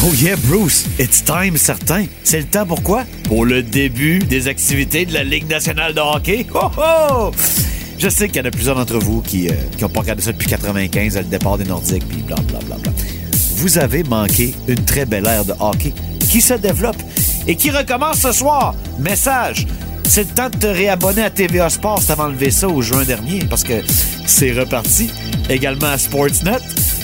[0.01, 2.05] Oh yeah, Bruce, it's time, certain.
[2.23, 3.03] C'est le temps pourquoi?
[3.25, 6.47] Pour le début des activités de la Ligue nationale de hockey.
[6.53, 7.31] Oh oh!
[7.97, 9.49] Je sais qu'il y en a plusieurs d'entre vous qui
[9.81, 12.77] n'ont pas regardé ça depuis 95, le départ des Nordiques, puis blablabla.
[13.55, 16.97] Vous avez manqué une très belle ère de hockey qui se développe
[17.45, 18.73] et qui recommence ce soir.
[18.99, 19.67] Message!
[20.05, 23.39] C'est le temps de te réabonner à TVA Sports avant lever ça au juin dernier
[23.49, 23.83] parce que
[24.25, 25.11] c'est reparti.
[25.49, 26.57] Également à Sportsnet.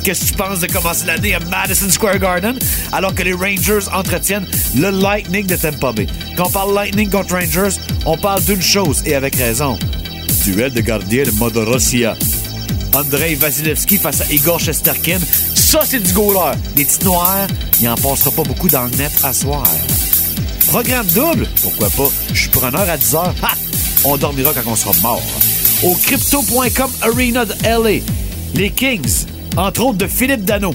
[0.06, 2.60] Qu'est-ce que tu penses de commencer l'année à Madison Square Garden
[2.92, 6.06] alors que les Rangers entretiennent le Lightning de Tampa Bay?
[6.38, 9.80] Quand on parle Lightning contre Rangers, on parle d'une chose et avec raison.
[10.44, 12.16] Duel de gardien de Modorossia.
[12.94, 15.18] Andrei Vasilevski face à Igor Shesterkin.
[15.56, 16.56] Ça, c'est du goaler.
[16.76, 17.48] Les petits noirs,
[17.82, 19.64] il en passera pas beaucoup dans le net à soir.
[20.68, 21.48] Programme double?
[21.64, 22.12] Pourquoi pas?
[22.32, 23.24] Je suis preneur à 10h.
[23.42, 23.54] Ha!
[24.04, 25.24] On dormira quand on sera mort.
[25.82, 28.02] Au crypto.com Arena de LA,
[28.54, 29.26] les Kings,
[29.58, 30.74] entre autres de Philippe Dano,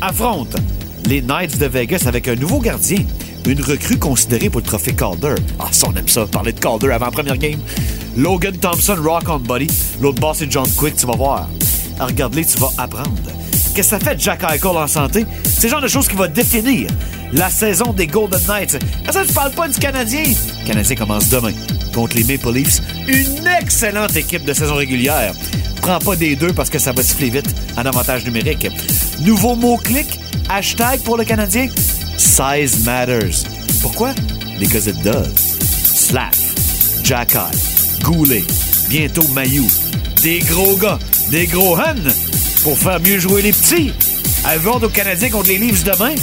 [0.00, 0.58] affrontent
[1.06, 2.98] les Knights de Vegas avec un nouveau gardien.
[3.46, 5.34] Une recrue considérée pour le trophée Calder.
[5.58, 7.58] Ah, ça, on aime ça, parler de Calder avant la première game.
[8.16, 9.66] Logan Thompson, Rock on Buddy.
[10.00, 11.48] L'autre boss, c'est John Quick, tu vas voir.
[11.98, 13.10] Regarde-les, tu vas apprendre.
[13.74, 15.24] Qu'est-ce que ça fait Jack Eichel en santé?
[15.44, 16.88] C'est le genre de choses qui va définir
[17.32, 18.78] la saison des Golden Knights.
[19.06, 20.24] Ah, ça, tu parles pas du Canadien?
[20.24, 21.52] Le Canadien commence demain
[21.94, 22.80] contre les Maple Leafs.
[23.08, 25.32] Une excellente équipe de saison régulière.
[25.82, 28.68] Prends pas des deux parce que ça va siffler vite en avantage numérique.
[29.20, 30.06] Nouveau mot-clic,
[30.48, 31.68] hashtag pour le Canadien.
[32.16, 33.44] Size matters.
[33.82, 34.14] Pourquoi?
[34.58, 35.32] Because it does.
[35.82, 36.32] Slav,
[37.02, 37.50] Jackal,
[38.02, 38.44] Goulet,
[38.88, 39.66] bientôt Mayou.
[40.22, 40.98] Des gros gars,
[41.30, 42.12] des gros huns
[42.62, 43.92] pour faire mieux jouer les petits.
[44.44, 46.14] Avant aux Canadiens contre les Leafs demain?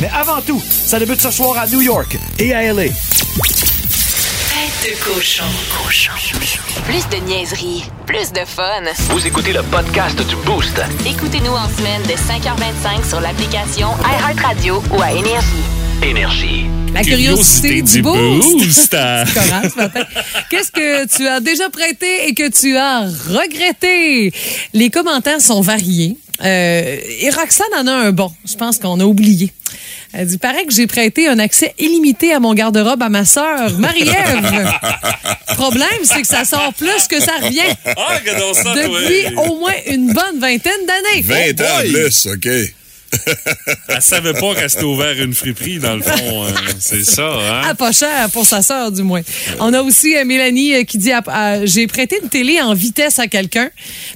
[0.00, 2.86] Mais avant tout, ça débute ce soir à New York et à LA.
[4.84, 5.44] De cochon.
[6.84, 8.82] Plus de niaiserie, plus de fun.
[9.08, 10.78] Vous écoutez le podcast du Boost.
[11.06, 15.46] Écoutez-nous en semaine de 5h25 sur l'application iHeartRadio ou à Énergie.
[16.02, 16.66] Énergie.
[16.92, 18.90] La curiosité, du boost.
[20.50, 24.34] Qu'est-ce que tu as déjà prêté et que tu as regretté?
[24.74, 26.18] Les commentaires sont variés.
[26.44, 28.30] Euh, et Roxane en a un bon.
[28.44, 29.50] Je pense qu'on a oublié.
[30.16, 33.76] Elle dit, paraît que j'ai prêté un accès illimité à mon garde-robe à ma sœur,
[33.78, 34.70] Marie-Ève.
[35.56, 37.62] Problème, c'est que ça sort plus que ça revient.
[37.84, 38.18] Ah,
[38.54, 41.22] ça, Depuis au moins une bonne vingtaine d'années.
[41.22, 42.48] 20 ans de plus, OK.
[43.88, 46.44] Elle savait pas qu'elle s'était ouvert une friperie, dans le fond.
[46.44, 46.48] euh,
[46.78, 47.62] c'est ça, hein?
[47.64, 49.22] Ah, pas cher pour sa sœur, du moins.
[49.60, 51.12] On a aussi euh, Mélanie euh, qui dit
[51.64, 53.70] J'ai prêté une télé en vitesse à quelqu'un,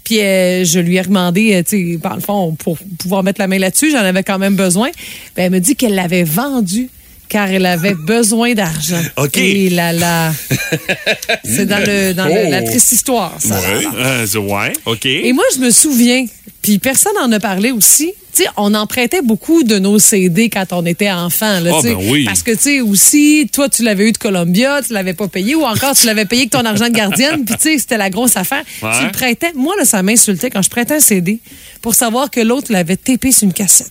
[0.05, 3.59] puis je lui ai demandé, tu sais, par le fond, pour pouvoir mettre la main
[3.59, 4.91] là-dessus, j'en avais quand même besoin.
[5.37, 6.89] Ben, elle me dit qu'elle l'avait vendu
[7.29, 9.03] car elle avait besoin d'argent.
[9.17, 9.37] OK.
[9.37, 10.33] Et là, là.
[11.45, 13.59] C'est dans, le, dans le- la triste histoire, ça.
[13.61, 13.87] Ouais.
[13.97, 15.07] Euh, c'est- ouais, OK.
[15.07, 16.25] Et moi, je me souviens,
[16.63, 18.13] puis personne n'en a parlé aussi.
[18.35, 21.59] Tu sais, on en prêtait beaucoup de nos CD quand on était enfant.
[21.61, 22.25] Là, Ah, ben oui.
[22.25, 25.55] Parce que, tu sais, aussi, toi, tu l'avais eu de Columbia, tu l'avais pas payé,
[25.55, 28.11] ou encore, tu l'avais payé avec ton argent de gardienne, puis, tu sais, c'était la
[28.11, 28.63] grosse affaire.
[28.83, 28.91] Ouais.
[28.99, 29.53] Tu le prêtais.
[29.57, 31.41] Moi, là, ça m'insultait quand je prêtais un CD
[31.83, 33.89] pour savoir que l'autre l'avait tapé sur une cassette.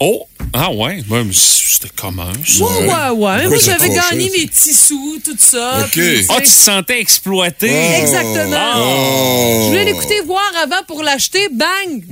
[0.00, 0.26] Oh!
[0.52, 1.02] Ah ouais?
[1.32, 2.64] C'était comment, ça?
[2.64, 3.46] Ouais, ouais, ouais.
[3.48, 5.86] Moi, j'avais gagné mes petits sous, tout ça.
[5.90, 7.70] Puis, Ah, tu te sentais exploité?
[8.00, 8.72] Exactement.
[8.76, 9.60] Oh.
[9.62, 12.04] Je voulais l'écouter voir avant pour l'acheter, bang!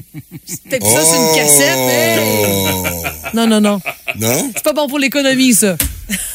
[0.45, 1.79] C'était ça, c'est une cassette.
[1.79, 2.19] hey!
[2.73, 2.85] Oh.
[3.35, 3.81] Non, non, non.
[4.19, 4.51] Non?
[4.55, 5.77] C'est pas bon pour l'économie, ça.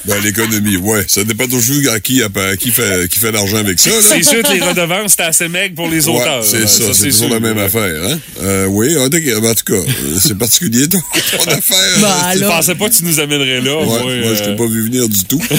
[0.05, 1.03] Ben, l'économie, ouais.
[1.07, 3.89] Ça dépend toujours à qui, à qui fait, qui fait l'argent avec ça.
[4.01, 6.43] C'est sûr que les redevances, c'était assez maigre pour les Ouais, auteurs.
[6.45, 7.29] c'est ça, c'est toujours sûr.
[7.29, 8.19] la même affaire, hein?
[8.41, 11.77] Euh, oui, en tout cas, en tout cas, euh, c'est particulier ton, ton affaire.
[12.33, 12.55] Je alors.
[12.57, 13.75] pensais pas que tu nous amènerais là.
[13.77, 15.41] Ouais, moi, moi, je euh, t'ai pas vu venir du tout.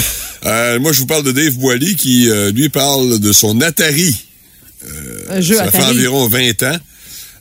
[0.45, 4.15] Euh, moi, je vous parle de Dave Boily qui, euh, lui, parle de son Atari.
[5.29, 5.91] Un jeu Ça fait Atari.
[5.97, 6.77] environ 20 ans.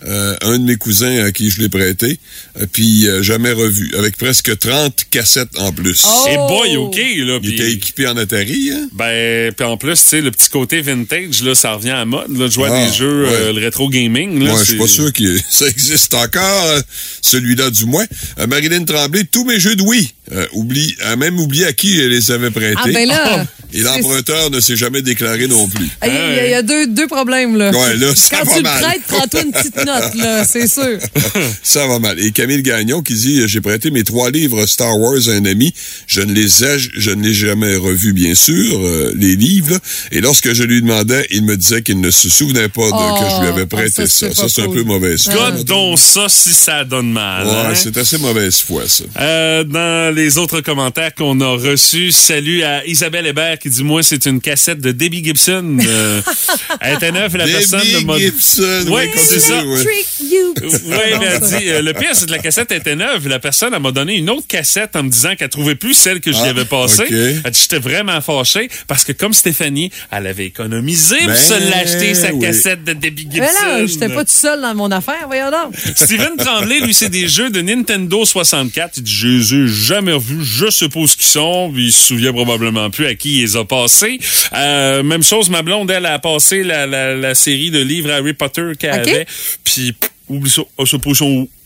[0.07, 2.21] Euh, un de mes cousins à qui je l'ai prêté,
[2.61, 6.03] euh, puis euh, jamais revu, avec presque 30 cassettes en plus.
[6.07, 6.27] Oh!
[6.31, 7.39] Et boy, OK, là.
[7.43, 8.89] Il était équipé en Atari, hein?
[8.93, 12.31] Ben, puis en plus, tu sais, le petit côté vintage, là, ça revient à mode,
[12.39, 13.33] là, de jouer à Ah, des jeux, ouais.
[13.33, 14.51] euh, le rétro gaming, là.
[14.53, 16.81] Moi, je c'est- suis pas sûr que ça existe encore, euh,
[17.23, 18.07] celui-là du moins.
[18.39, 21.99] Euh, Marilyn Tremblay, tous mes jeux de Wii, euh, oublie, a même oublié à qui
[21.99, 22.77] elle les avait prêtés.
[22.85, 23.47] Ah, ben là.
[23.73, 25.87] Et l'emprunteur ne s'est jamais déclaré non plus.
[26.07, 27.71] Il y a, il y a deux, deux problèmes, là.
[27.71, 30.99] Ouais, là, ça Quand va tu le prêtes, prends-toi une petite note, là, c'est sûr.
[31.63, 32.19] Ça va mal.
[32.21, 35.73] Et Camille Gagnon qui dit J'ai prêté mes trois livres Star Wars à un ami.
[36.07, 39.79] Je ne les ai, je ne les ai jamais revus, bien sûr, euh, les livres.
[40.13, 43.15] Et lorsque je lui demandais, il me disait qu'il ne se souvenait pas de, Oh,
[43.21, 44.29] que je lui avais ah, prêté ça, ça.
[44.29, 45.35] c'est Ça, pas c'est un peu mauvaise foi.
[45.53, 47.47] God donc ça si ça donne mal.
[47.47, 47.75] Ouais, hein?
[47.75, 49.05] c'est assez mauvaise foi, ça.
[49.21, 54.03] Euh, dans les autres commentaires qu'on a reçus, salut à Isabelle Hébert qui dit Moi,
[54.03, 55.79] c'est une cassette de Debbie Gibson.
[55.81, 56.21] Euh,
[56.81, 59.65] elle était neuve la personne Debbie m'a- Gibson, Ouais, oui, c'est ça.
[59.65, 59.78] ouais.
[59.83, 60.55] Trick you.
[60.89, 63.29] Oui, elle dit, euh, le pire, c'est que la cassette était neuve.
[63.29, 66.21] La personne, elle m'a donné une autre cassette en me disant qu'elle trouvait plus celle
[66.21, 67.03] que j'y Ah, avais passée.
[67.05, 67.11] ok.
[67.45, 71.71] Elle dit, j'étais vraiment fâché parce que comme Stéphanie, elle avait économisé pour Ben, se
[71.71, 72.41] l'acheter, sa oui.
[72.41, 73.47] cassette de Debbie Gibson.
[73.65, 75.75] Mais là, j'étais pas tout seul dans mon affaire, voyons donc.
[75.97, 78.95] Steven Tremblay, lui, c'est des jeux de Nintendo 64.
[78.99, 80.45] Il dit, je les ai jamais revus.
[80.45, 81.73] Je suppose qu'ils sont.
[81.77, 84.19] Il se souvient probablement plus à qui il les a passés.
[84.55, 88.35] Euh, même chose, ma blonde, elle a passé la, la, la série de livres Harry
[88.35, 89.09] Potter qu'elle OK.
[89.09, 89.27] avait.
[89.69, 90.11] Puis, pff,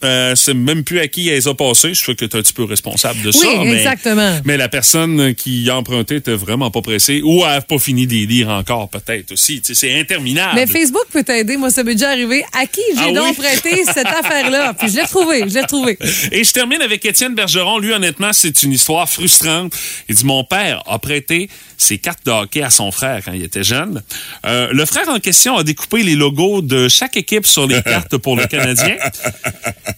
[0.02, 0.06] ça.
[0.06, 1.94] Euh, c'est même plus à qui elle les a passés.
[1.94, 3.46] Je fais que tu es un petit peu responsable de ça.
[3.48, 4.40] Oui, mais- exactement.
[4.44, 7.20] Mais la personne qui a emprunté était vraiment pas pressée.
[7.24, 9.60] Ou elle n'a pas fini de les lire encore, peut-être aussi.
[9.64, 10.52] C'est interminable.
[10.56, 11.56] Mais Facebook peut t'aider.
[11.56, 12.44] Moi, ça m'est déjà arrivé.
[12.52, 13.44] À qui j'ai Ah donc oui?
[13.44, 14.74] prêté cette affaire-là?
[14.74, 15.98] Puis je l'ai retrouvé, je l'ai retrouvé.
[16.30, 17.78] Et je termine avec Étienne Bergeron.
[17.78, 19.72] Lui, honnêtement, c'est une histoire frustrante.
[20.08, 23.42] Il dit, mon père a prêté ses cartes de hockey à son frère quand il
[23.42, 24.02] était jeune.
[24.46, 28.16] Euh, le frère en question a découpé les logos de chaque équipe sur les cartes
[28.18, 28.96] pour le Canadien.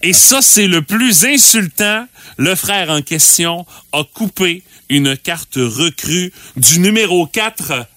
[0.01, 2.07] Et ça, c'est le plus insultant.
[2.37, 7.87] Le frère en question a coupé une carte recrue du numéro 4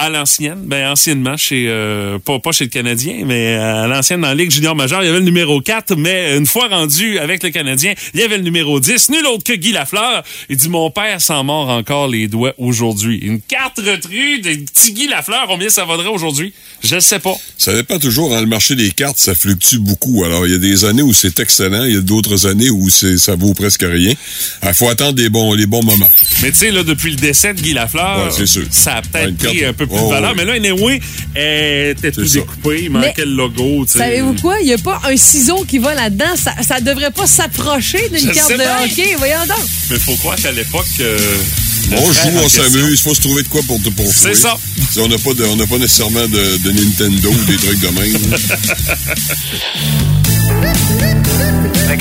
[0.00, 4.28] à l'ancienne, ben anciennement chez euh, pas, pas chez le Canadien, mais à l'ancienne dans
[4.28, 7.42] la Ligue junior majeure, il y avait le numéro 4, mais une fois rendu avec
[7.42, 10.22] le Canadien, il y avait le numéro 10, nul autre que Guy Lafleur.
[10.48, 13.18] Il dit mon père s'en mord encore les doigts aujourd'hui.
[13.18, 16.54] Une carte retenue de petit Guy Lafleur, combien ça vaudrait aujourd'hui?
[16.82, 17.34] Je ne sais pas.
[17.58, 20.24] Ça n'est pas toujours dans le marché des cartes, ça fluctue beaucoup.
[20.24, 22.88] Alors il y a des années où c'est excellent, il y a d'autres années où
[22.88, 24.14] c'est ça vaut presque rien.
[24.62, 26.08] Il faut attendre des bons les bons moments.
[26.42, 28.64] Mais tu sais là depuis le décès de Guy Lafleur, Ouais, c'est sûr.
[28.70, 30.36] ça a peut-être Ouais, pris un peu plus Oh, de valeur, oui.
[30.38, 31.00] mais là anyway,
[31.34, 32.40] elle était tout C'est ça.
[32.40, 33.98] découpé, il manquait Mais le logo, tu sais.
[33.98, 34.56] Savez-vous quoi?
[34.60, 36.36] Il n'y a pas un ciseau qui va là-dedans.
[36.36, 39.14] Ça, ça devrait pas s'approcher d'une carte de hockey.
[39.18, 39.64] Voyons donc.
[39.90, 41.18] Mais faut croire qu'à l'époque euh,
[41.92, 44.34] On joue, on s'amuse, faut se trouver de quoi pour pour C'est jouer.
[44.34, 44.56] ça.
[44.98, 47.88] On n'a pas de, on n'a pas nécessairement de, de Nintendo ou des trucs de
[47.88, 48.40] même.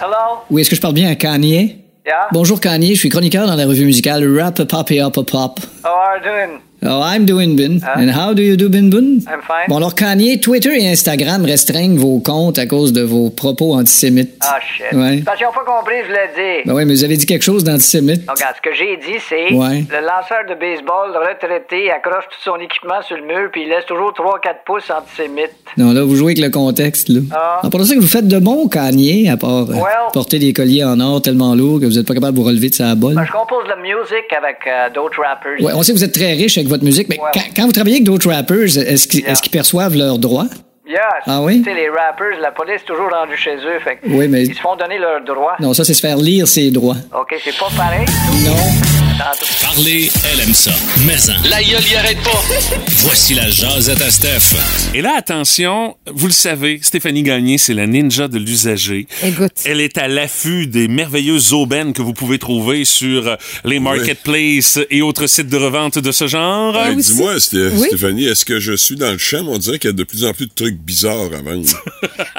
[0.00, 0.42] Hello?
[0.50, 1.76] Oui, est-ce que je parle bien à Kanye?
[2.08, 2.28] Yeah?
[2.32, 5.60] Bonjour Kanye, je suis chroniqueur dans la revue musicale Rap Pop et Up Pop.
[5.84, 6.60] How are you doing?
[6.84, 7.80] Oh, I'm doing bin.
[7.96, 9.18] And how do you do bin bin?
[9.26, 9.66] I'm fine.
[9.68, 14.36] Bon, alors Kanye, Twitter et Instagram restreignent vos comptes à cause de vos propos antisémites.
[14.40, 14.86] Ah, shit.
[14.96, 15.22] Ouais.
[15.24, 16.62] Parce qu'ils n'ont pas compris, je voulais dire.
[16.66, 18.24] Ben oui, mais vous avez dit quelque chose d'antisémite.
[18.26, 19.84] Donc, regarde, ce que j'ai dit, c'est Ouais.
[19.90, 23.84] le lanceur de baseball retraité accroche tout son équipement sur le mur puis il laisse
[23.86, 25.50] toujours 3-4 pouces antisémites.
[25.76, 27.20] Non, là, vous jouez avec le contexte, là.
[27.32, 27.60] Ah.
[27.64, 30.12] En ça que vous faites de bon, Kanye, à part euh, Well.
[30.12, 32.68] porter des colliers en or tellement lourds que vous n'êtes pas capable de vous relever
[32.70, 33.14] de sa bolle.
[33.14, 35.60] Ben, je compose de la musique avec euh, d'autres rappers.
[35.60, 37.30] Ouais, on sait que vous êtes très riche avec votre musique, mais Ouais.
[37.34, 39.32] quand, quand vous travaillez avec d'autres rappers, est-ce qu'ils Yeah.
[39.32, 40.48] est-ce qu'ils perçoivent leurs droits?
[40.88, 40.98] Yes.
[41.26, 41.58] Ah oui?
[41.58, 43.78] Tu sais, les rappers, la police est toujours rendue chez eux.
[43.84, 45.56] Fait Oui, mais- Ils se font donner leurs droits.
[45.60, 46.96] Non, ça, c'est se faire lire ses droits.
[47.14, 48.06] OK, c'est pas pareil?
[48.44, 48.56] Non.
[49.60, 50.70] Parler, elle aime ça.
[51.04, 52.40] Mais en, la gueule y arrête pas.
[52.98, 54.56] Voici la jasette à Steph.
[54.94, 59.08] Et là, attention, vous le savez, Stéphanie Gagné, c'est la ninja de l'usager.
[59.24, 59.52] Écoute.
[59.66, 64.78] Elle est à l'affût des merveilleuses aubaines que vous pouvez trouver sur euh, les marketplaces
[64.88, 66.76] et autres sites de revente de ce genre.
[66.76, 67.14] Hey, aussi.
[67.14, 67.86] Dis-moi, Oui?
[67.88, 69.44] Stéphanie, est-ce que je suis dans le champ?
[69.48, 71.64] On dirait qu'il y a de plus en plus de trucs bizarres à vendre.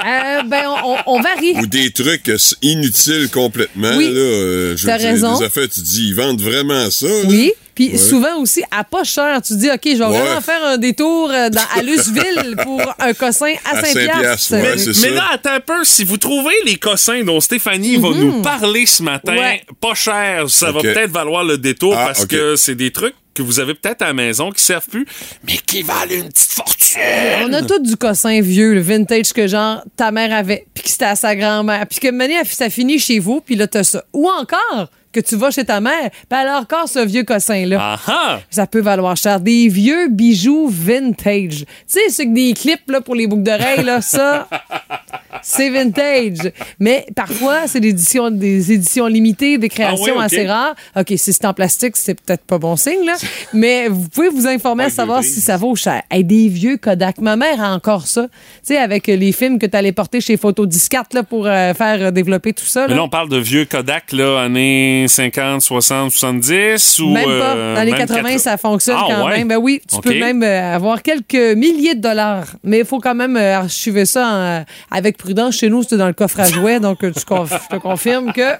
[0.02, 1.52] Euh, ben, on, on- on varie.
[1.56, 2.30] Ou des trucs
[2.62, 3.90] inutiles complètement.
[3.96, 4.06] Oui.
[4.06, 5.38] Là, euh, je dire, raison.
[5.38, 7.06] Des affaires, tu te dis, ils vendent vraiment ça.
[7.06, 7.12] là?
[7.28, 7.52] Oui.
[7.74, 7.98] Puis Ouais.
[7.98, 10.18] souvent aussi, à pas cher, tu dis, OK, je vais Ouais.
[10.18, 14.18] vraiment faire un détour euh, dans, à Luceville pour un cossin à À 5 5
[14.20, 15.00] piastres, ouais, c'est ça.
[15.08, 18.86] Mais là, attends un peu, si vous trouvez les cossins dont Stéphanie va nous parler
[18.86, 19.38] ce matin, Mhm.
[19.38, 19.62] Ouais.
[19.80, 23.42] pas cher, ça va peut-être valoir le détour Ah, parce que c'est des trucs que
[23.42, 25.06] vous avez peut-être à la maison qui servent plus,
[25.46, 27.00] mais qui valent une petite fortune.
[27.44, 30.90] On a tout du cossin vieux, le vintage que genre ta mère avait, puis que
[30.90, 34.04] c'était à sa grand-mère, puis que maintenant ça finit chez vous, puis là t'as ça.
[34.12, 37.66] Ou encore que tu vas chez ta mère, puis elle a encore ce vieux cossin
[37.66, 37.78] là.
[37.80, 38.40] Ah ah!
[38.50, 39.40] Ça peut valoir cher.
[39.40, 41.60] Des vieux bijoux vintage.
[41.60, 44.48] Tu sais, c'est que des clips là, pour les boucles d'oreilles, là, ça,
[45.42, 46.52] c'est vintage.
[46.78, 50.24] Mais parfois, c'est des éditions, des éditions limitées, des créations Ah oui, ok.
[50.24, 50.74] assez rares.
[50.96, 53.14] OK, si c'est en plastique, c'est peut-être pas bon signe, là.
[53.52, 56.02] Mais vous pouvez vous informer à savoir si ça vaut cher.
[56.10, 57.18] Hey, des vieux Kodak.
[57.18, 58.22] Ma mère a encore ça.
[58.22, 58.28] Tu
[58.62, 62.10] sais, avec les films que tu allais porter chez Photodiscarte là, pour euh, faire euh,
[62.10, 62.82] développer tout ça.
[62.82, 62.96] Mais là.
[62.96, 67.10] là, on parle de vieux Kodak, là, années 50, 60, 70 ou.
[67.10, 67.30] Même pas.
[67.30, 68.38] euh, Dans les même 80, 80.
[68.38, 69.38] ça fonctionne Ah, quand ouais?
[69.38, 69.48] même.
[69.48, 72.46] Ben oui, tu peux même euh, avoir quelques milliers de dollars.
[72.64, 74.64] Mais il faut quand même euh, archiver ça en-
[74.96, 75.56] avec prudence.
[75.56, 76.80] Chez nous, c'était dans le coffre à jouets.
[76.80, 78.50] donc, tu conf- je te confirme que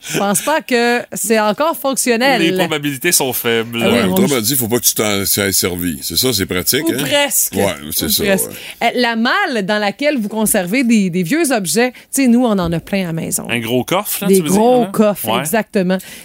[0.00, 2.40] je pense pas que c'est encore fonctionnel.
[2.40, 3.78] Les probabilités sont faibles.
[3.78, 5.98] Oui, Ouais, on- autrement dit, faut pas que tu t'en aies servi.
[6.02, 6.86] C'est ça, c'est pratique.
[6.88, 7.02] Ou hein?
[7.04, 7.54] presque.
[7.54, 8.24] Ouais, c'est Ou ça.
[8.24, 8.50] presque.
[8.80, 8.92] ouais.
[8.96, 12.72] La malle dans laquelle vous conservez des, des vieux objets, tu sais, nous, on en
[12.72, 13.46] a plein à la maison.
[13.48, 14.90] Un gros coffre, là, des tu veux gros dire, hein?
[14.92, 15.38] coffres, Ouais.
[15.40, 15.59] exactement.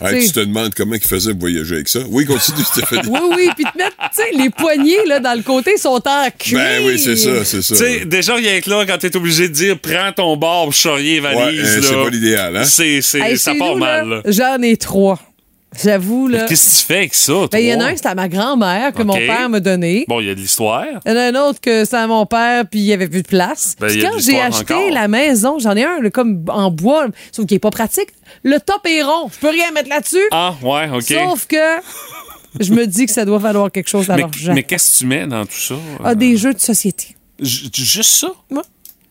[0.02, 2.00] Hey, Tu te demandes comment ils faisaient pour voyager avec ça.
[2.10, 3.08] Oui, continue, Stéphanie.
[3.10, 6.28] Oui, oui, puis te mettre, tu sais, les poignées là, dans le côté sont en
[6.38, 6.58] cuir.
[6.60, 7.76] Ben oui, c'est ça, c'est ça.
[7.76, 11.20] Tu sais, déjà, rien que là, quand t'es obligé de dire prends ton bar, charrier,
[11.20, 11.88] valise, Ouais, euh, là.
[11.88, 12.64] c'est pas l'idéal, hein?
[12.66, 14.22] C'est, c'est, Hey, ça part nous, mal, là.
[14.26, 15.20] J'en ai trois.
[15.84, 16.46] J'avoue, là.
[16.46, 17.48] Qu'est-ce que tu fais avec ça, toi?
[17.52, 20.06] Ben, il y en a un, c'est à ma grand-mère que mon père m'a donné.
[20.08, 20.86] Bon, il y a de l'histoire.
[21.06, 23.08] Il y en a un autre que c'est à mon père, puis il n'y avait
[23.08, 23.76] plus de place.
[23.80, 24.90] Ben, Puis quand j'ai acheté encore.
[24.92, 28.10] la maison, j'en ai un là, comme en bois, sauf qu'il n'est pas pratique.
[28.44, 29.30] Le top est rond.
[29.34, 30.24] Je peux rien mettre là-dessus.
[30.32, 31.04] Ah, ouais, OK.
[31.04, 31.56] Sauf que
[32.60, 34.54] je me dis que ça doit valoir quelque chose à mais, l'argent.
[34.54, 35.76] mais qu'est-ce que tu mets dans tout ça?
[36.04, 37.16] Ah, des jeux de société.
[37.40, 38.32] J- Juste ça?
[38.50, 38.62] Ouais.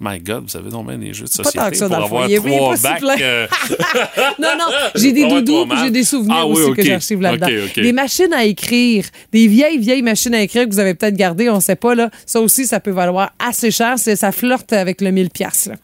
[0.01, 1.95] My God, vous avez donc bien des jeux de Pas société tant que ça pour
[1.95, 2.29] dans le avoir.
[2.29, 3.21] Oui, trois pas bacs.
[3.21, 3.47] euh,
[4.41, 4.65] Non, non,
[4.97, 7.47] j'ai des doudous j'ai des souvenirs Ah oui, aussi que j'archive là-dedans.
[7.47, 7.83] Ok, ok.
[7.83, 11.49] Des machines à écrire, des vieilles, vieilles machines à écrire que vous avez peut-être gardées,
[11.49, 12.11] on sait pas, là.
[12.27, 13.99] Ça aussi, ça peut valoir assez cher.
[13.99, 15.77] Ça flirte avec le 1000 piastres, là.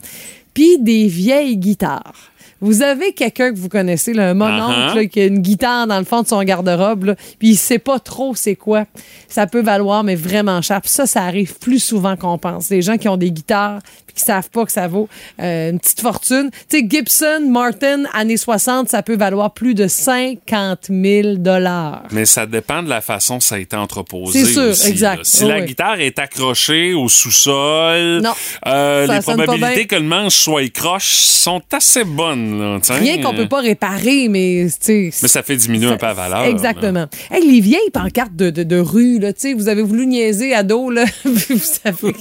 [0.55, 2.31] Puis des vieilles guitares.
[2.61, 5.09] Vous avez quelqu'un que vous connaissez, là, un mononcle, Uh-huh.
[5.09, 8.35] qui a une guitare dans le fond de son garde-robe, puis il sait pas trop
[8.35, 8.85] c'est quoi.
[9.29, 10.81] Ça peut valoir, mais vraiment cher.
[10.81, 12.68] Puis ça, ça arrive plus souvent qu'on pense.
[12.68, 15.09] Des gens qui ont des guitares puis qui savent pas que ça vaut
[15.40, 16.51] euh, une petite fortune.
[16.68, 22.03] Tu sais, Gibson, Martin, années 60, ça peut valoir plus de 50 000 dollars.
[22.11, 24.44] Mais ça dépend de la façon dont ça a été entreposé.
[24.44, 25.18] C'est sûr, aussi, exact.
[25.18, 25.23] là.
[25.25, 25.66] Si Oh, la oui.
[25.66, 28.23] guitare est accrochée au sous-sol,
[28.66, 32.50] euh, les probabilités que le manche soit croche sont assez bonnes.
[32.59, 32.79] Là.
[32.97, 36.15] Rien qu'on peut pas réparer, mais tu sais, Mais ça fait diminuer un peu la
[36.15, 36.45] valeur.
[36.45, 37.07] Exactement.
[37.31, 40.55] Hey, les vieilles pancartes de, de, de rue, là, tu sais, vous avez voulu niaiser
[40.55, 42.15] ado, là, puis vous savez,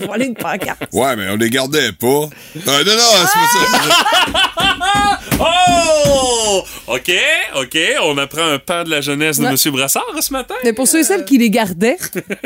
[0.00, 0.82] voilà une pancarte.
[0.92, 2.06] Ouais, mais on les gardait pas.
[2.06, 5.18] Euh, non, non, c'est pas ça.
[5.40, 6.62] Oh!
[6.88, 7.12] OK,
[7.60, 7.78] OK.
[8.02, 9.50] On apprend un pan de la jeunesse de Ouais.
[9.64, 9.72] M.
[9.72, 10.54] Brassard ce matin.
[10.64, 11.96] Mais pour ceux et celles qui les gardaient,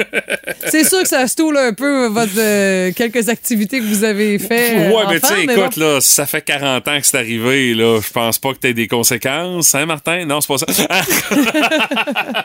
[0.69, 4.77] c'est sûr que ça stoule un peu votre, euh, quelques activités que vous avez fait.
[4.77, 5.95] euh, Ouais, mais tu sais, écoute, bon.
[5.95, 8.01] là, ça fait 40 ans que c'est arrivé, là.
[8.05, 10.25] Je pense pas que t'aies des conséquences, hein, Martin?
[10.27, 10.67] Non, c'est pas ça.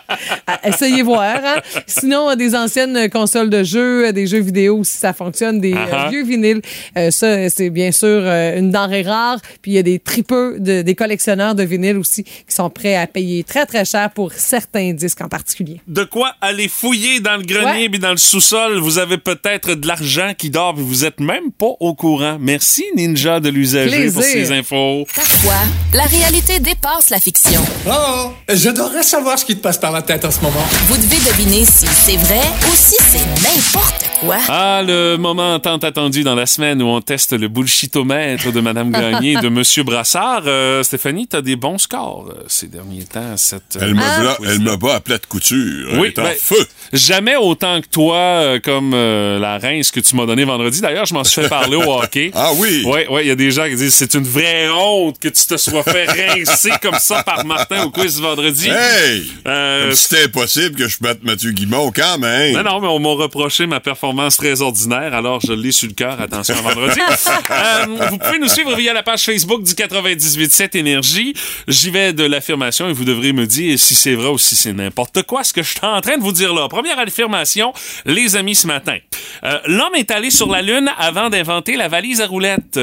[0.48, 1.36] Ah, Essayez voir.
[1.44, 1.62] Hein?
[1.86, 5.74] Sinon, euh, des anciennes consoles de jeux, euh, des jeux vidéo, si ça fonctionne, des
[5.74, 6.10] euh, Ah-ha.
[6.10, 6.62] vieux vinyles.
[6.98, 9.40] Euh, ça, c'est bien sûr euh, une denrée rare.
[9.62, 12.96] Puis il y a des tripeux, de- des collectionneurs de vinyles aussi qui sont prêts
[12.96, 15.82] à payer très, très cher pour certains disques en particulier.
[15.88, 18.78] de quoi aller fouiller dans le grenier puis dans le sous-sol?
[18.80, 22.38] Vous avez peut-être de l'argent qui dort puis vous êtes même pas au courant.
[22.40, 25.06] Merci, Ninja de l'usager, pour ces infos.
[25.16, 25.54] Parfois,
[25.94, 27.62] la réalité dépasse la fiction.
[27.88, 30.64] Oh, j'adorerais savoir ce qui te passe par la tête en ce moment.
[30.88, 34.38] Vous devez deviner si c'est vrai ou si c'est n'importe quoi.
[34.50, 38.92] Ah, le moment tant attendu dans la semaine où on teste le bullshitomètre de Madame
[38.92, 40.44] Gagné et de Monsieur Brassard.
[40.46, 43.36] Euh, Stéphanie, t'as des bons scores euh, ces derniers temps.
[43.38, 44.20] Cette, Elle me, Ah.
[44.40, 45.90] bla- elle me bat à plate couture.
[45.92, 46.66] Elle Oui, est en ben, feu.
[46.94, 50.82] Jamais autant que toi, euh, comme euh, la rince que tu m'as donnée vendredi.
[50.82, 52.32] D'ailleurs, je m'en suis fait parler au hockey.
[52.40, 52.84] Ah oui?
[52.86, 55.58] Oui, il y a des gens qui disent c'est une vraie honte que tu te
[55.58, 58.70] sois fait rincer comme ça par Martin au quiz vendredi.
[58.70, 59.24] Hey!
[59.48, 62.54] Euh, c'était impossible que je batte Mathieu Guimont quand même.
[62.54, 64.07] non, non, mais on m'a reproché ma performance
[64.38, 66.20] très ordinaire, alors je l'ai sur le cœur.
[66.20, 67.00] Attention à vendredi.
[67.50, 71.34] Euh, vous pouvez nous suivre via la page Facebook du 98.7 Énergie.
[71.68, 74.74] J'y vais de l'affirmation et vous devrez me dire si c'est vrai ou si c'est
[74.74, 76.68] n'importe quoi ce que je suis en train de vous dire là.
[76.68, 77.74] Première affirmation,
[78.06, 78.98] les amis, ce matin.
[79.44, 82.80] Euh, L'homme est allé sur la Lune avant d'inventer la valise à roulettes.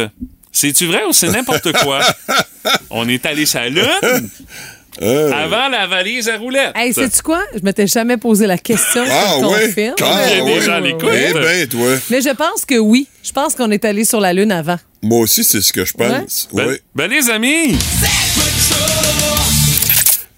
[0.53, 2.01] C'est-tu vrai ou c'est n'importe quoi?
[2.91, 4.31] On est allé sur la Lune
[5.03, 6.73] Euh, avant la valise à roulettes.
[6.77, 7.41] Hey, sais-tu quoi?
[7.55, 9.03] Je m'étais jamais posé la question.
[9.11, 9.67] ah te oui?
[9.67, 9.95] confirme.
[10.03, 10.61] Ah, Il y a des oui.
[10.65, 11.09] gens à l'écoute.
[11.13, 11.89] Eh ben, toi.
[12.11, 13.09] Mais je pense que oui.
[13.23, 14.79] Je pense qu'on est allé sur la Lune avant.
[15.03, 16.49] Moi aussi, c'est ce que je pense.
[16.53, 16.75] Ben, Oui.
[16.95, 17.77] ben, les amis!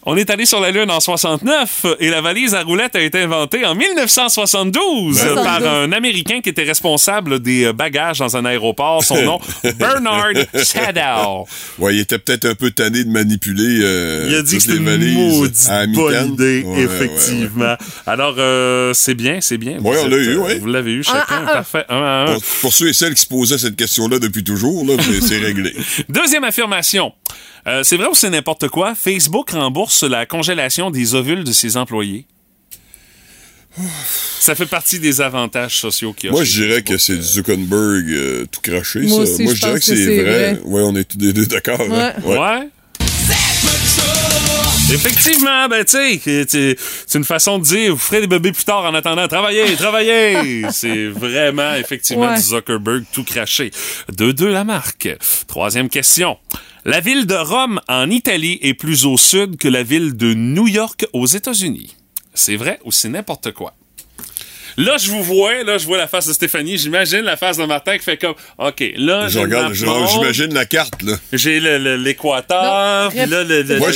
[0.08, 3.22] On est allé sur la Lune en 69 et la valise à roulettes a été
[3.22, 5.66] inventée en 1972 Ben, par 72.
[5.68, 9.02] un Américain qui était responsable des euh, bagages dans un aéroport.
[9.02, 9.40] Son nom,
[9.80, 11.48] Bernard Sadow.
[11.80, 13.80] Ouais, il était peut-être un peu tanné de manipuler.
[13.82, 17.74] euh, Il a dit que toutes les une valises maudite à bonne idée, Ouais, effectivement.
[18.06, 19.78] Alors, euh, c'est bien, c'est bien.
[19.80, 20.58] Vous on l'a eu, ouais.
[20.60, 21.54] Vous l'avez eu chacun, Un à un.
[21.54, 21.84] parfait.
[21.88, 22.34] Un à un.
[22.34, 25.74] Pour, pour ceux et celles qui se posaient cette question-là depuis toujours, là, c'est réglé.
[26.08, 27.12] Deuxième affirmation.
[27.66, 28.94] Euh, c'est vrai ou c'est n'importe quoi?
[28.94, 32.26] Facebook rembourse la congélation des ovules de ses employés.
[34.40, 36.32] Ça fait partie des avantages sociaux qu'il y a.
[36.32, 39.32] Moi, je dirais que c'est du Zuckerberg euh, tout craché, Moi ça.
[39.32, 40.54] aussi, Moi, je je dirais que que c'est vrai.
[40.54, 40.60] vrai.
[40.64, 41.80] Ouais, on est tous les deux d'accord.
[41.80, 42.12] hein?
[42.24, 42.38] Ouais.
[42.38, 42.68] Ouais.
[44.92, 48.84] Effectivement, ben tu sais, c'est une façon de dire vous ferez des bébés plus tard
[48.84, 49.26] en attendant.
[49.26, 50.62] Travaillez, travaillez.
[50.70, 52.36] c'est vraiment effectivement Ouais.
[52.36, 53.72] du Zuckerberg tout craché.
[54.16, 55.08] 2-2 la marque.
[55.48, 56.38] Troisième question.
[56.88, 60.68] La ville de Rome en Italie est plus au sud que la ville de New
[60.68, 61.96] York aux États-Unis.
[62.32, 63.74] C'est vrai ou c'est n'importe quoi?
[64.76, 67.64] Là, je vous vois, là, je vois la face de Stéphanie, j'imagine la face de
[67.64, 71.14] Martin qui fait comme, OK, là, Je regarde, j'imagine la carte, là.
[71.32, 73.90] j'ai l'équateur, puis là, le- le- Moi,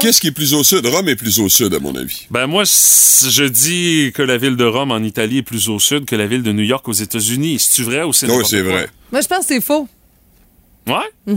[0.00, 0.86] qu'est-ce qui est plus au sud?
[0.86, 2.26] Rome est plus au sud, à mon avis.
[2.30, 6.04] Ben moi, je dis que la ville de Rome en Italie est plus au sud
[6.04, 7.58] que la ville de New York aux États-Unis.
[7.58, 8.72] C'est-tu vrai ou c'est Oui, n'importe c'est quoi?
[8.72, 8.88] vrai.
[9.10, 9.88] Moi, je pense que c'est faux.
[10.86, 11.34] Ouais?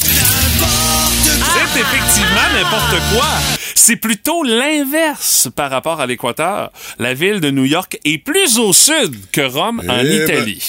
[0.00, 3.26] C'est effectivement n'importe quoi.
[3.74, 6.70] C'est plutôt l'inverse par rapport à l'équateur.
[6.98, 10.22] La ville de New York est plus au sud que Rome en Eh ben.
[10.24, 10.62] Italie.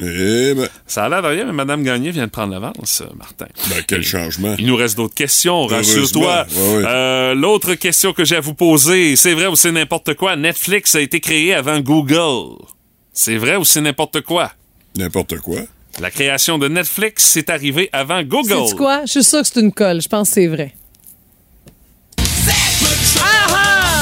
[0.00, 3.46] Eh ben, Ça a l'air de rien, mais Mme Gagné vient de prendre l'avance, Martin.
[3.68, 4.54] ben, quel changement.
[4.58, 6.46] Il nous reste d'autres questions, rassure-toi.
[6.50, 6.84] ouais, ouais.
[6.86, 10.36] Euh, L'autre question que j'ai à vous poser, c'est vrai ou c'est n'importe quoi?
[10.36, 12.56] Netflix a été créé avant Google.
[13.12, 14.52] C'est vrai ou c'est n'importe quoi?
[14.96, 15.60] N'importe quoi.
[16.00, 18.66] La création de Netflix est arrivée avant Google.
[18.66, 19.00] Sais-tu quoi?
[19.04, 20.00] Je suis sûre que c'est une colle.
[20.00, 20.74] Je pense que c'est vrai.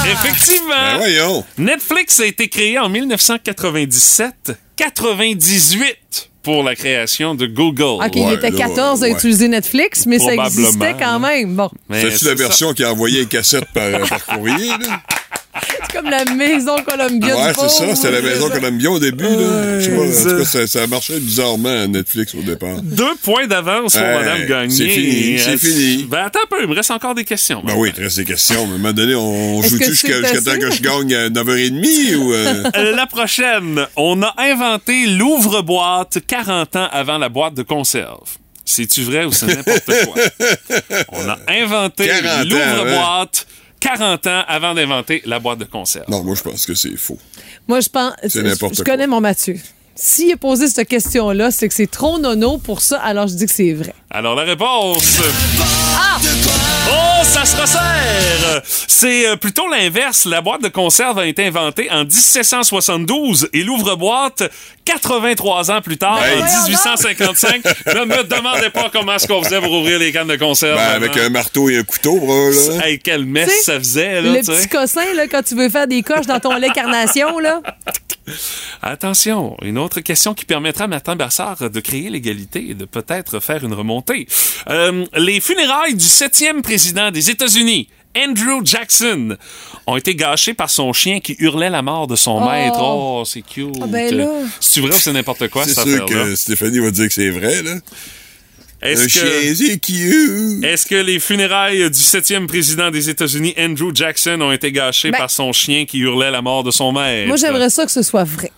[0.09, 0.69] Effectivement.
[0.69, 1.45] Ben voyons.
[1.57, 4.53] Netflix a été créé en 1997.
[4.77, 8.05] 98 pour la création de Google.
[8.05, 11.55] OK, il était 14 à utiliser Netflix, mais ça existait quand même.
[11.55, 15.01] Bon, C'est-tu la c'est version qui a envoyé une cassette par, par courrier, là?
[15.61, 17.95] c'est comme la maison Columbia Ouais, c'est ça.
[17.95, 19.79] C'était la maison qu'on aime bien au début, là.
[19.79, 20.01] Je sais pas.
[20.03, 22.81] En tout cas, ça, ça marchait bizarrement à Netflix au départ.
[22.81, 24.75] Deux points d'avance pour Hey, Madame Gagné.
[24.75, 26.03] c'est fini, c'est Euh, fini.
[26.09, 27.61] Ben, attends un peu, il me reste encore des questions.
[27.65, 28.65] Ben oui, il te reste des questions.
[28.67, 31.29] Mais à un moment donné, on joue-tu jusqu'à c'est jusqu'à temps que je gagne à
[31.29, 32.33] 9h30 ou...
[32.33, 32.93] euh?
[32.95, 38.29] La prochaine, on a inventé l'ouvre-boîte 40 ans avant la boîte de conserve.
[38.65, 40.49] C'est-tu vrai ou c'est n'importe quoi?
[41.13, 43.47] On a inventé 40 ans, l'ouvre-boîte
[43.79, 46.05] 40 ans avant d'inventer la boîte de conserve.
[46.09, 47.17] Non, moi, je pense que c'est faux.
[47.67, 48.13] Moi, je pense.
[48.27, 48.93] C'est n'importe Je quoi.
[48.93, 49.57] connais mon Mathieu.
[49.95, 53.45] S'il a posé cette question-là, c'est que c'est trop nono pour ça, alors je dis
[53.47, 53.95] que c'est vrai.
[54.11, 55.19] Alors la réponse.
[56.89, 58.61] Oh, ça se resserre!
[58.87, 60.25] C'est euh, plutôt l'inverse.
[60.25, 64.43] La boîte de conserve a été inventée en 1772 et l'ouvre-boîte
[64.85, 67.63] 83 ans plus tard, en 1855.
[67.65, 70.77] ne me demandez pas comment est-ce qu'on faisait pour ouvrir les cannes de conserve.
[70.77, 72.85] Ben, avec un marteau et un couteau, bro, là.
[72.85, 76.03] Hey, quelle messe ça faisait, là, Le petit cossin, là, quand tu veux faire des
[76.03, 77.61] coches dans ton lait carnation, là.
[78.81, 83.39] Attention, une autre question qui permettra à Martin Bassard de créer l'égalité et de peut-être
[83.39, 84.27] faire une remontée.
[84.69, 86.76] Euh, les funérailles du septième président
[87.11, 89.37] des États-Unis, Andrew Jackson,
[89.85, 92.49] ont été gâchées par son chien qui hurlait la mort de son Oh.
[92.49, 92.79] maître.
[92.81, 93.75] Oh, c'est cute.
[93.81, 94.27] Ah, ben.
[94.59, 97.61] C'est vrai ou c'est n'importe quoi, C'est sûr que Stéphanie va dire que c'est vrai,
[97.61, 97.75] là.
[98.79, 99.09] Est-ce que...
[99.09, 100.63] chien, c'est cute.
[100.63, 105.17] Est-ce que les funérailles du septième président des États-Unis, Andrew Jackson, ont été gâchées Ben-
[105.17, 107.27] par son chien qui hurlait la mort de son maître?
[107.27, 108.51] Moi, j'aimerais ça que ce soit vrai.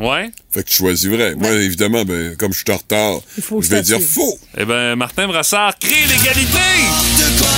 [0.00, 0.30] Ouais?
[0.50, 1.34] Fait que tu choisis vrai.
[1.34, 3.82] Moi, évidemment, ben, comme je suis en retard, je vais statuer.
[3.82, 4.38] dire faux.
[4.56, 6.58] Eh ben, Martin Brassard crée l'égalité!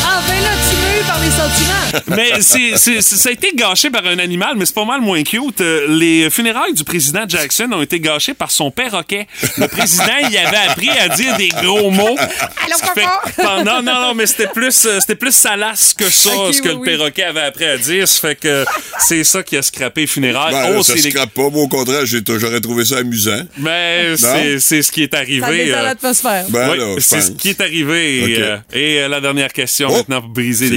[0.04, 2.16] Ah, ben là, tu eu par les sentiments.
[2.16, 5.22] mais c'est, c'est- ça a été gâché par un animal, mais c'est pas mal moins
[5.22, 5.60] cute.
[5.60, 9.26] Euh, Les funérailles du président Jackson ont été gâchées par son perroquet.
[9.58, 12.16] Le président, il avait appris à dire des gros mots.
[12.18, 13.20] Allô, papa?
[13.36, 16.74] pendant- non, non, mais c'était plus, euh, c'était plus salace que ça, ce que oui,
[16.74, 16.86] le oui.
[16.86, 18.08] perroquet avait appris à dire.
[18.08, 18.64] Ça fait que
[18.98, 20.52] c'est ça qui a scrappé les funérailles.
[20.54, 21.50] Ben, oh, ça les- scrape pas.
[21.50, 23.42] Moi, au contraire, j'ai- j'aurais trouvé ça amusant.
[23.58, 25.70] Mais c'est, c'est ce qui est arrivé.
[25.70, 26.44] Ça euh, l'atmosphère.
[26.48, 28.30] Ben, oui, c'est ce qui est arrivé.
[28.32, 29.96] Et, euh, et, euh, la dernière question Oh!
[29.96, 30.74] maintenant pour briser C'est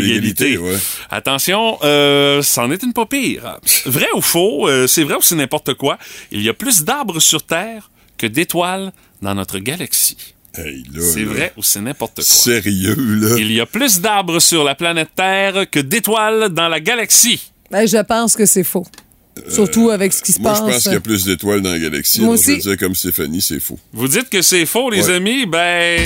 [0.58, 0.78] ouais.
[1.12, 3.60] Attention, euh, c'en est une pas pire.
[3.86, 5.98] Vrai ou faux, euh, c'est vrai ou c'est n'importe quoi,
[6.32, 10.18] il y a plus d'arbres sur Terre que d'étoiles dans notre galaxie.
[10.58, 12.24] Hey, C'est vrai ou c'est n'importe quoi?
[12.24, 13.36] Sérieux, là.
[13.38, 17.52] Il y a plus d'arbres sur la planète Terre que d'étoiles dans la galaxie.
[17.72, 18.86] Ben, je pense que c'est faux.
[19.50, 20.62] Surtout avec ce qui se Moi, passe.
[20.62, 22.22] je pense qu'il y a plus d'étoiles dans la galaxie.
[22.22, 22.58] Moi je aussi.
[22.60, 23.78] dire comme Stéphanie, c'est faux.
[23.92, 25.16] Vous dites que c'est faux, les Ouais.
[25.16, 25.46] amis?
[25.46, 26.02] Ben.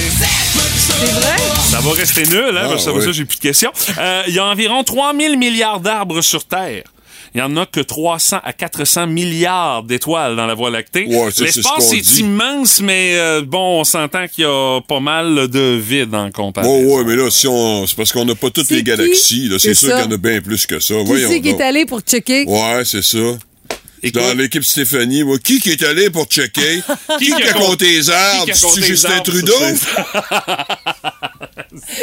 [0.89, 1.37] C'est vrai?
[1.69, 2.61] Ça va rester nul, hein?
[2.63, 3.71] Ah, parce que ça, ça, j'ai plus de questions.
[3.97, 6.83] Euh, Il y a environ 3000 milliards d'arbres sur Terre.
[7.35, 11.05] Il y en a que 300 à 400 milliards d'étoiles dans la Voie lactée.
[11.07, 15.75] Ouais, L'espace est, immense, mais euh, bon, on s'entend qu'il y a pas mal de
[15.75, 16.73] vide en comparaison.
[16.73, 19.51] Oh, ouais, mais là, si on, c'est parce qu'on n'a pas toutes les galaxies.
[19.59, 20.95] C'est sûr qu'il y en a bien plus que ça.
[20.95, 22.45] Qui Voyons c'est qui est allé pour checker?
[22.47, 23.17] Ouais, c'est ça.
[24.01, 26.81] Écoute, Dans l'équipe Stéphanie, moi, qui qui est allé pour checker?
[27.19, 28.53] qui, qui a compté les arbres?
[28.53, 29.53] C'est Justin Trudeau?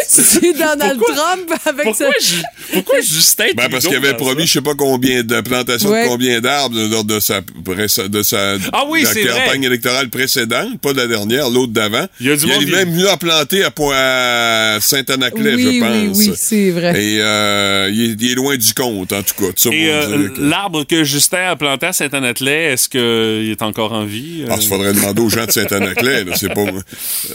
[0.06, 2.06] C'est Donald Trump avec pourquoi.
[2.20, 2.42] Ju-
[2.72, 4.46] pourquoi Justin Ben, parce qu'il avait dans promis, ça?
[4.46, 6.04] je sais pas combien de plantations Ouais.
[6.04, 9.40] de combien d'arbres lors de sa, de sa Ah oui, de la c'est vrai.
[9.44, 12.06] campagne électorale précédente, pas de la dernière, l'autre d'avant.
[12.20, 15.54] Il y a du monde est qui- même venu en planter à, Point- à Saint-Anaclet,
[15.54, 16.16] Oui, je oui, pense.
[16.18, 16.90] oui, c'est vrai.
[17.02, 19.52] Et euh, il, est, il est loin du compte, en tout cas.
[19.52, 23.62] Tout ça Et pour euh, l'arbre que Justin a planté à Saint-Anatlet, est-ce qu'il est
[23.62, 24.42] encore en vie?
[24.44, 26.24] Euh, Ah, il faudrait demander aux gens de Saint-Anaclet.
[26.36, 26.64] C'est pas.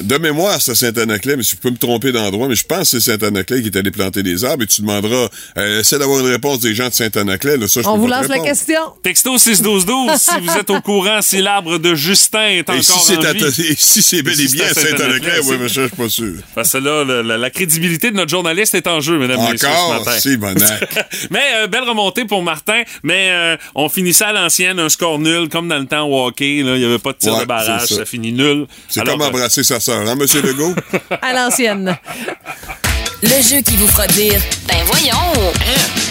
[0.02, 3.62] De mémoire, c'est Saint-Anaclet, mais je peux me tromper mais je pense que c'est Saint-Anaclet
[3.62, 6.74] qui est allé planter des arbres et tu demanderas, euh, essaie d'avoir une réponse des
[6.76, 7.58] gens de Saint-Anaclet.
[7.58, 8.80] Là, ça, je On vous lance la question.
[9.04, 13.00] Texto 61212 si vous êtes au courant si l'arbre de Justin est encore Et si
[13.00, 13.64] c'est en vie.
[13.70, 16.10] et si c'est bel et Si bien à Saint-Anaclet, oui, mais ça, je suis pas
[16.10, 16.34] sûr.
[16.56, 19.68] Parce que là, la, la crédibilité de notre journaliste est en jeu, mesdames et messieurs,
[19.70, 20.12] ce Encore, matin.
[20.20, 20.90] c'est bonac.
[21.32, 25.50] mais euh, belle remontée pour Martin, mais euh, on finissait à l'ancienne, un score nul,
[25.50, 26.58] comme dans le temps au hockey.
[26.58, 27.96] Il n'y avait pas de tir Ouais, de barrage, ça.
[27.96, 28.06] ça.
[28.06, 28.66] finit nul.
[28.90, 30.74] C'est Alors, comme euh, embrasser sa sœur, hein, Monsieur Legault?
[31.22, 31.98] À l'ancienne.
[33.24, 35.52] Le jeu qui vous fera dire Ben voyons!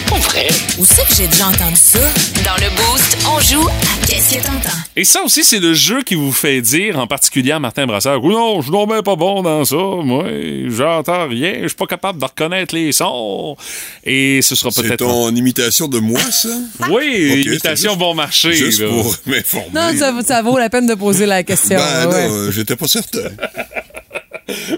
[0.09, 0.47] Pas vrai.
[0.79, 1.99] Où c'est que j'ai déjà entendu ça?
[2.45, 4.77] Dans le Boost, on joue à Qu'est-ce que t'entends?
[4.95, 8.23] Et ça aussi, c'est le jeu qui vous fait dire, en particulier à Martin Brasseur,
[8.23, 10.25] ou non, je suis ben pas bon dans ça, moi,
[10.67, 13.55] j'entends rien, je suis pas capable de reconnaître les sons.
[14.03, 14.99] Et ce sera C'est peut-être...
[14.99, 16.49] ton imitation de moi, ça?
[16.89, 18.53] Oui, imitation c'est bon marché.
[18.53, 18.87] Juste là.
[18.89, 19.69] pour m'informer.
[19.73, 21.77] Non, ça, ça vaut la peine de poser la question.
[21.77, 22.29] Ben ouais.
[22.29, 23.19] euh, j'étais pas certain.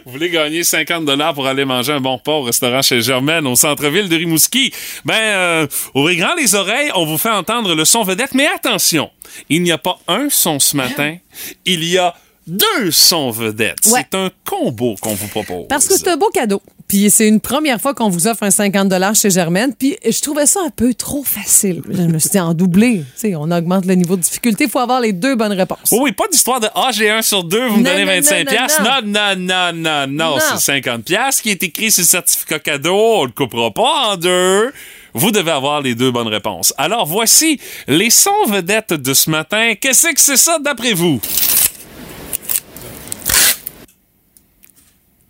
[0.06, 3.48] Vous voulez gagner 50 dollars pour aller manger un bon repas au restaurant chez Germaine
[3.48, 4.74] au centre-ville de Rimouski?
[5.06, 8.34] Ben, euh, ouvrez grand les oreilles, on vous fait entendre le son vedette.
[8.34, 9.10] Mais attention,
[9.50, 11.18] il n'y a pas un son ce matin,
[11.66, 12.14] il y a
[12.48, 13.86] deux sons vedettes.
[13.88, 14.06] Ouais.
[14.12, 15.68] C'est un combo qu'on vous propose.
[15.70, 16.62] Parce que c'est un beau cadeau.
[16.88, 19.74] Puis c'est une première fois qu'on vous offre un 50 chez Germaine.
[19.78, 21.82] Puis je trouvais ça un peu trop facile.
[21.90, 24.66] Je me suis dit, en doublé, tu sais, on augmente le niveau de difficulté.
[24.66, 25.90] Il faut avoir les deux bonnes réponses.
[25.92, 28.52] Oui, oui, pas d'histoire de Ah, j'ai un sur deux, vous me donnez non, 25
[28.52, 32.08] non, non, Non, non, non, non, non, c'est 50 piastres qui est écrit sur le
[32.08, 32.96] certificat cadeau.
[32.96, 34.72] On le coupera pas en deux.
[35.14, 36.74] Vous devez avoir les deux bonnes réponses.
[36.78, 39.74] Alors, voici les sons vedettes de ce matin.
[39.80, 41.22] Qu'est-ce que c'est ça d'après vous?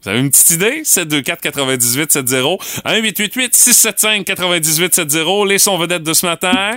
[0.04, 0.82] Vous avez une petite idée?
[0.84, 6.76] 724 98 70 1 888 675 98 70 Les sons vedettes de ce matin.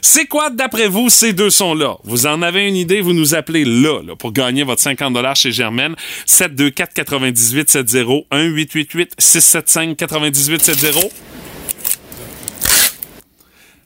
[0.00, 1.96] C'est quoi, d'après vous, ces deux sons-là?
[2.04, 5.50] Vous en avez une idée, vous nous appelez là, là pour gagner votre 50 chez
[5.52, 5.94] Germaine.
[6.26, 11.08] 724 98 70 1 888 675 98 70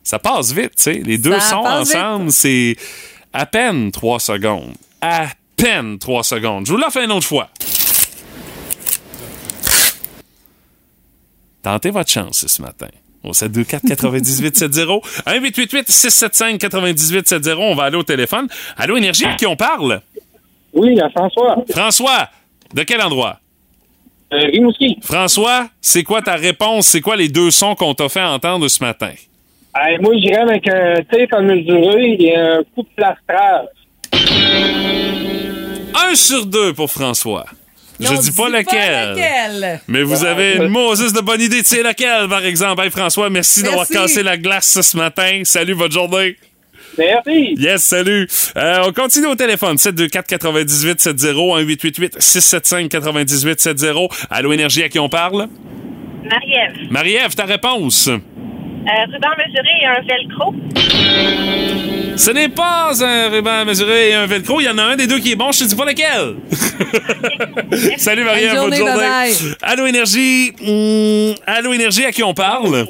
[0.05, 0.95] Ça passe vite, tu sais.
[1.05, 1.97] Les deux Ça sons passe vite.
[1.97, 2.77] ensemble, c'est
[3.33, 4.75] à peine trois secondes.
[5.01, 5.29] À
[5.63, 6.67] peine trois secondes.
[6.67, 7.49] Je vous la fais une autre fois.
[11.63, 12.89] Tentez votre chance ce matin.
[13.23, 18.49] Au 724 98 70 1 888 675 98 70 On va aller au téléphone.
[18.77, 20.01] Allô, Énergie, à qui on parle?
[20.73, 21.65] Oui, à François.
[21.71, 22.29] François,
[22.75, 23.39] de quel endroit?
[24.33, 24.99] Euh, Rimouski.
[25.03, 26.89] François, c'est quoi ta réponse?
[26.89, 29.13] C'est quoi les deux sons qu'on t'a fait entendre ce matin?
[29.77, 33.69] Hey, moi, j'irais avec un tape à mesurer et un coup de plastrage.
[35.95, 37.47] Un sur deux pour François.
[38.01, 39.11] Je dis pas lequel.
[39.11, 39.81] lequel.
[39.89, 41.59] Mais vous avez une Moses de bonne idée.
[41.59, 42.83] Tu sais laquelle, par exemple?
[42.83, 45.43] Hey, François, merci, d'avoir cassé la glace ce matin.
[45.45, 46.37] Salut, bonne journée.
[46.99, 47.55] Merci.
[47.59, 48.29] Yes, salut.
[48.57, 49.79] Euh, on continue au téléphone.
[49.79, 51.27] 724 98 70
[51.67, 55.49] 1888 675 98 70 Allô, Énergie, à qui on parle?
[56.25, 56.91] Marie-Ève.
[56.91, 58.09] Marie-Ève, ta réponse?
[58.09, 58.21] Euh,
[59.13, 60.55] ruban mesuré et un velcro.
[62.25, 64.61] Ce n'est pas un ruban à mesurer et un velcro.
[64.61, 65.51] Il y en a un des deux qui est bon.
[65.51, 66.37] Je te dis pas lequel.
[67.99, 68.77] Salut Marie-Ève, bonne journée.
[68.77, 69.55] journée.
[69.61, 70.53] Allô Énergie.
[70.65, 72.87] Hum, Allô Énergie, à qui on parle?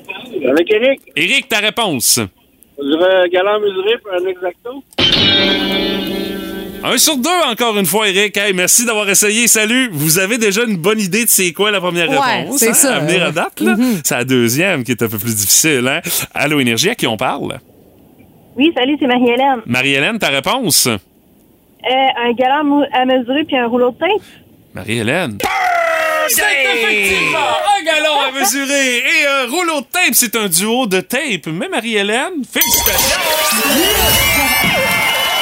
[0.51, 2.21] Avec Eric, Éric, ta réponse?
[2.79, 4.85] je dirais galant mesuré pour un exacto.
[6.85, 8.37] Un sur deux, encore une fois, Eric.
[8.37, 9.49] Hey, merci d'avoir essayé.
[9.49, 9.89] Salut.
[9.93, 12.59] Vous avez déjà une bonne idée de c'est quoi la première Ouais, réponse?
[12.59, 12.97] c'est hein, ça.
[12.97, 13.77] À venir à date, là.
[14.05, 16.01] C'est la deuxième qui est un peu plus difficile, hein?
[16.35, 17.59] Allô Énergie, à qui on parle?
[18.57, 19.63] Oui, salut, c'est Marie-Hélène.
[19.67, 20.87] Marie-Hélène, ta réponse?
[20.87, 20.99] Euh,
[21.85, 24.23] un galant à mesurer puis un rouleau de tape.
[24.75, 25.39] Marie-Hélène.
[26.29, 30.13] C'est effectivement un galon à mesurer et un rouleau de tape.
[30.13, 31.47] C'est un duo de tape.
[31.47, 33.19] Mais Marie-Hélène, félicitations!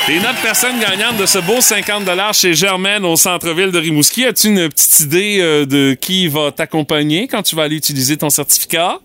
[0.06, 4.24] T'es notre personne gagnante de ce beau 50 chez Germaine au centre-ville de Rimouski.
[4.24, 8.30] As-tu une petite idée euh, de qui va t'accompagner quand tu vas aller utiliser ton
[8.30, 8.98] certificat?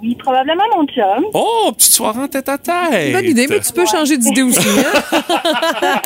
[0.00, 1.24] Oui, probablement mon chum.
[1.34, 3.12] Oh, petite soirée en tête à tête.
[3.12, 4.58] Bonne idée, mais tu peux changer d'idée aussi.
[4.58, 6.00] hein?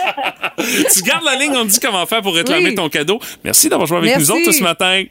[0.92, 2.74] tu gardes la ligne, on te dit comment faire pour réclamer Oui.
[2.74, 3.20] ton cadeau.
[3.44, 4.22] Merci d'avoir joué avec Merci.
[4.32, 5.04] nous autres ce matin.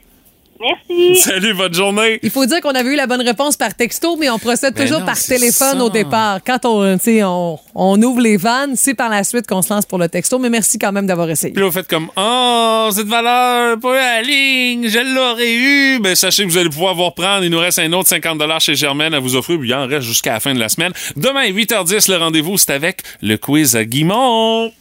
[0.60, 1.16] Merci.
[1.16, 2.18] Salut, bonne journée.
[2.22, 4.84] Il faut dire qu'on avait eu la bonne réponse par texto, mais on procède Ben
[4.84, 5.84] toujours non, par téléphone ça.
[5.84, 6.40] au départ.
[6.46, 9.72] Quand on, tu sais, on, on ouvre les vannes, c'est par la suite qu'on se
[9.72, 10.38] lance pour le texto.
[10.38, 11.52] Mais merci quand même d'avoir essayé.
[11.52, 15.52] Puis là, vous faites comme Oh, cette valeur, pas eu à la ligne, je l'aurais
[15.54, 15.98] eu.
[16.00, 17.44] Ben, sachez que vous allez pouvoir vous reprendre.
[17.44, 19.58] Il nous reste un autre 50 chez Germaine à vous offrir.
[19.58, 20.92] Puis il en reste jusqu'à la fin de la semaine.
[21.16, 24.72] Demain, 8h10, le rendez-vous, c'est avec le quiz à Guimont.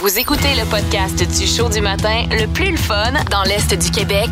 [0.00, 3.90] Vous écoutez le podcast du show du matin le plus le fun dans l'Est du
[3.92, 4.28] Québec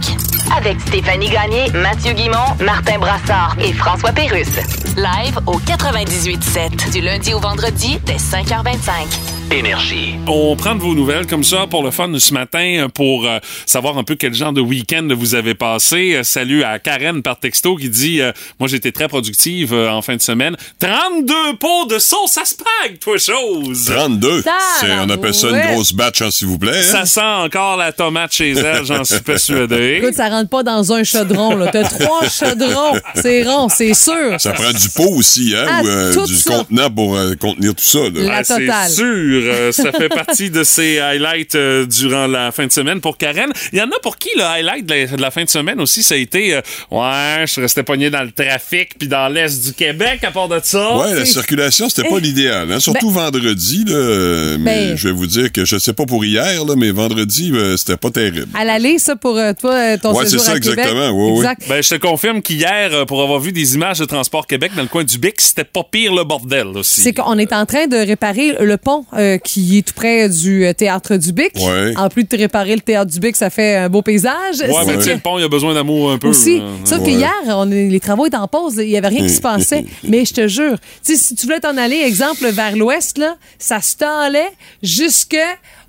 [0.57, 4.57] avec Stéphanie Gagné, Mathieu Guimont, Martin Brassard et François Pérusse.
[4.97, 9.32] Live au 98.7 du lundi au vendredi dès 5h25.
[9.53, 10.15] Énergie.
[10.27, 13.39] On prend de vos nouvelles comme ça pour le fun de ce matin pour euh,
[13.67, 16.15] savoir un peu quel genre de week-end vous avez passé.
[16.15, 20.01] Euh, salut à Karen par texto qui dit euh, Moi, j'étais très productive euh, en
[20.01, 20.57] fin de semaine.
[20.79, 23.85] 32 pots de sauce à spag, toi, chose!
[23.95, 24.43] 32.
[24.81, 26.79] C'est- on appelle ça une grosse batch, hein, s'il vous plaît.
[26.79, 26.83] hein?
[26.83, 29.99] Ça sent encore la tomate chez elle, j'en suis persuadé.
[30.03, 31.57] Écoute, ça rentre pas dans un chaudron.
[31.57, 31.69] là.
[31.71, 32.99] T'as trois chaudrons.
[33.17, 34.37] C'est rond, c'est sûr.
[34.39, 36.55] Ça prend du pot aussi, hein, Ah, ou euh, tout du ça.
[36.57, 37.99] contenant pour euh, contenir tout ça.
[37.99, 38.11] là.
[38.15, 38.91] La Ah, c'est totale.
[38.91, 43.17] sûr, euh, ça fait partie de ces highlights euh, durant la fin de semaine pour
[43.19, 43.51] Karen.
[43.73, 45.81] Il y en a pour qui le highlight de la, de la fin de semaine
[45.81, 49.65] aussi, ça a été euh, ouais, je restais pogné dans le trafic puis dans l'est
[49.65, 50.97] du Québec à part de ça.
[50.97, 52.71] Ouais, la circulation, c'était pas l'idéal.
[52.73, 52.81] Hein?
[52.81, 53.95] Surtout vendredi, là.
[53.95, 56.91] euh, Mais Ben- je vais vous dire que je sais pas pour hier, là, mais
[56.91, 58.49] vendredi, c'était pas terrible.
[58.55, 61.11] À l'aller, ça, pour euh, toi, ton Ouais, séjour c'est ça, à exactement.
[61.11, 61.37] Ouais.
[61.37, 61.63] exact.
[61.69, 64.89] Ben, je te confirme qu'hier, pour avoir vu des images de Transport Québec dans le
[64.89, 67.01] coin du Bic, c'était pas pire le bordel aussi.
[67.01, 69.05] C'est qu'on est en train de réparer le pont
[69.35, 71.53] euh, qui est tout près du euh, théâtre du Bic.
[71.57, 71.95] Ouais.
[71.97, 74.61] En plus de réparer le théâtre du Bic, ça fait un beau paysage.
[74.61, 76.29] Ouais, mais tu sais, le pont, il a besoin d'amour un peu.
[76.29, 76.59] aussi.
[76.59, 76.65] là.
[76.85, 77.13] Sauf que Ouais.
[77.13, 78.77] hier, on est- les travaux étaient en pause.
[78.79, 79.85] Il n'y avait rien qui se passait.
[80.05, 83.97] Mais je te jure, si tu voulais t'en aller, exemple, vers l'ouest, là, ça se
[83.97, 84.51] tendait
[84.83, 85.37] jusque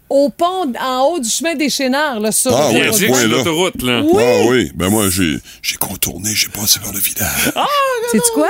[0.09, 2.19] au pont en haut du chemin des Chénards.
[2.19, 2.81] Là, sur Ah oui,
[3.27, 4.01] l'autoroute, là.
[4.03, 4.23] Oui.
[4.23, 4.71] Ah oui.
[4.75, 7.51] Ben moi, j'ai j'ai contourné, j'ai passé par le village.
[8.11, 8.49] Sais-tu quoi?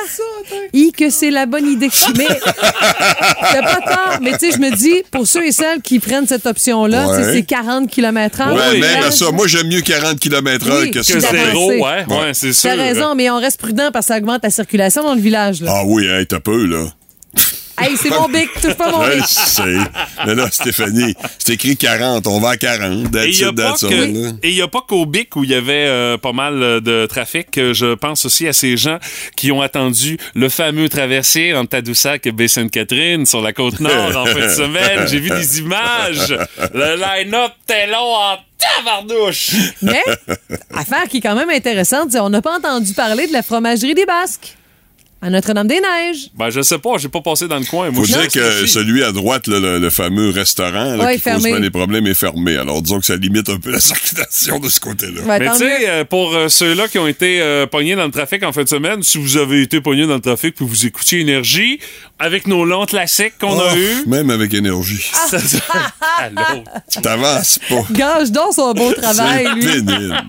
[0.74, 1.90] I, que c'est la bonne idée.
[2.18, 4.18] Mais t'as pas tort.
[4.22, 7.34] Mais tu sais, je me dis, pour ceux et celles qui prennent cette option-là, Ouais.
[7.34, 8.54] c'est 40 km/h.
[8.54, 9.14] Ouais, le même à village.
[9.14, 9.32] ça.
[9.32, 11.20] Moi, j'aime mieux 40 km heure Oui, que que ça.
[11.32, 11.80] zéro, ouais.
[12.10, 12.70] Ouais, c'est sûr.
[12.70, 15.62] T'as raison, mais on reste prudent parce que ça augmente la circulation dans le village.
[15.62, 15.72] Là.
[15.76, 16.86] Ah oui, hey, t'as peu, là.
[17.84, 19.26] Hey, c'est mon bic, touche pas mon Je bic.
[19.26, 19.78] sais.
[20.26, 22.26] Mais là, Stéphanie, c'est écrit 40.
[22.28, 23.12] On va à 40.
[23.12, 26.32] That's Et il n'y a, pas a qu'au Bic où il y avait euh, pas
[26.32, 27.58] mal euh, de trafic.
[27.58, 29.00] Euh, Je pense aussi à ces gens
[29.36, 34.26] qui ont attendu le fameux traversier entre Tadoussac et Baie-Sainte-Catherine sur la côte nord en
[34.26, 35.08] fin de semaine.
[35.08, 36.38] J'ai vu des images.
[36.74, 39.52] Le line-up était long en tabarnouche.
[39.82, 40.02] Mais,
[40.74, 44.06] affaire qui est quand même intéressante, on n'a pas entendu parler de la fromagerie des
[44.06, 44.56] Basques
[45.24, 46.32] à Notre-Dame-des-Neiges.
[46.38, 47.90] Ben, je sais pas, j'ai pas passé dans le coin.
[47.92, 51.18] Moi, Faut je dire que celui à droite, là, le, le fameux restaurant là, Ouais,
[51.18, 52.58] qui bien des problèmes, est fermé.
[52.58, 55.22] Alors, disons que ça limite un peu la circulation de ce côté-là.
[55.22, 58.12] Ouais, Mais tu sais, euh, pour euh, ceux-là qui ont été euh, pognés dans le
[58.12, 60.86] trafic en fin de semaine, si vous avez été pognés dans le trafic puis vous
[60.86, 61.80] écoutiez Énergie,
[62.20, 65.12] avec nos longs classiques qu'on a Oh, eus, Même avec énergie.
[65.30, 65.58] ça- ça-
[66.20, 66.64] Allô?
[67.02, 67.84] T'avances pas.
[67.92, 69.66] Gage donc son beau travail, C'est lui.
[69.84, 70.22] pénible.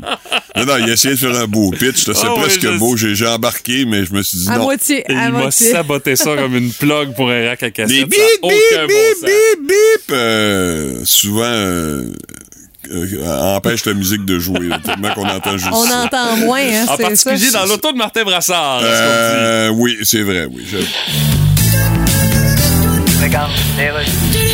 [0.56, 2.04] Non, non, il a essayé de faire un beau pitch.
[2.04, 2.96] C'est ouais, presque je beau.
[2.96, 4.64] J'ai embarqué, mais je me suis dit À non.
[4.64, 5.70] moitié, Et à il m'a moitié.
[5.72, 7.96] saboté ça comme une plug pour un rack à cassette.
[7.96, 12.06] Ça bip, bip, bon bip, bip, bip, euh, souvent euh,
[12.90, 16.04] euh, empêche la musique de jouer, là, tellement qu'on entend juste On ça.
[16.04, 17.60] entend moins, hein, En particulier ça.
[17.60, 18.80] dans l'auto de Martin Brassard.
[18.82, 19.44] là, ce qu'on dit?
[19.44, 20.64] Euh, oui, c'est vrai, oui.
[20.70, 20.78] Je-
[23.20, 24.53] Regarde les rues.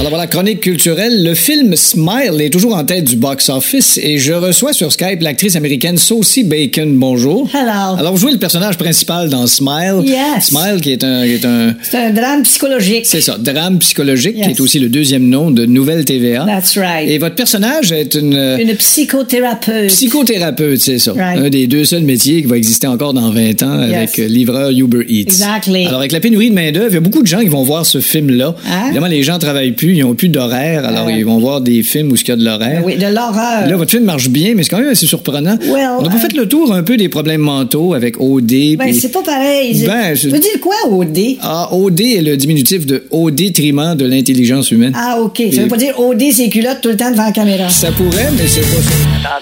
[0.00, 1.24] Alors voilà, chronique culturelle.
[1.24, 5.56] Le film Smile est toujours en tête du box-office et je reçois sur Skype l'actrice
[5.56, 6.96] américaine Saucy Bacon.
[6.96, 7.50] Bonjour.
[7.52, 7.98] Hello.
[7.98, 10.02] Alors, vous jouez le personnage principal dans Smile.
[10.04, 10.44] Yes.
[10.50, 11.24] Smile, qui est un.
[11.24, 13.06] qui est un C'est un drame psychologique.
[13.06, 16.44] c'est ça, drame psychologique, qui est aussi le deuxième nom de Nouvelle TVA.
[16.46, 17.10] That's right.
[17.10, 18.34] Et votre personnage est une.
[18.36, 19.88] euh, Une psychothérapeute.
[19.88, 21.12] Psychothérapeute, c'est ça.
[21.12, 21.40] Right.
[21.44, 24.18] Un des deux seuls métiers qui va exister encore dans 20 ans avec Yes.
[24.20, 25.22] euh, livreur Uber Eats.
[25.22, 25.86] Exactly.
[25.86, 27.84] Alors, avec la pénurie de main-d'œuvre, il y a beaucoup de gens qui vont voir
[27.84, 28.54] ce film-là.
[28.70, 28.84] Hein?
[28.86, 31.18] Évidemment, les gens travaillent plus, ils n'ont plus d'horaire, alors Ouais.
[31.18, 32.82] ils vont voir des films où il y a de l'horaire.
[32.84, 33.66] Oui, de l'horreur.
[33.66, 35.56] Là, votre film marche bien, mais c'est quand même assez surprenant.
[35.66, 38.76] Well, On n'a pas euh, fait le tour un peu des problèmes mentaux avec OD.
[38.78, 39.84] Ben, c'est pas pareil.
[39.86, 41.18] Ben, tu je- veux dire quoi, OD?
[41.42, 44.92] Ah, OD est le diminutif de au détriment de l'intelligence humaine.
[44.96, 45.42] Ah, OK.
[45.54, 47.68] Ça veut pas dire OD ses culottes tout le temps devant la caméra.
[47.70, 49.40] Ça pourrait, mais c'est pas ça.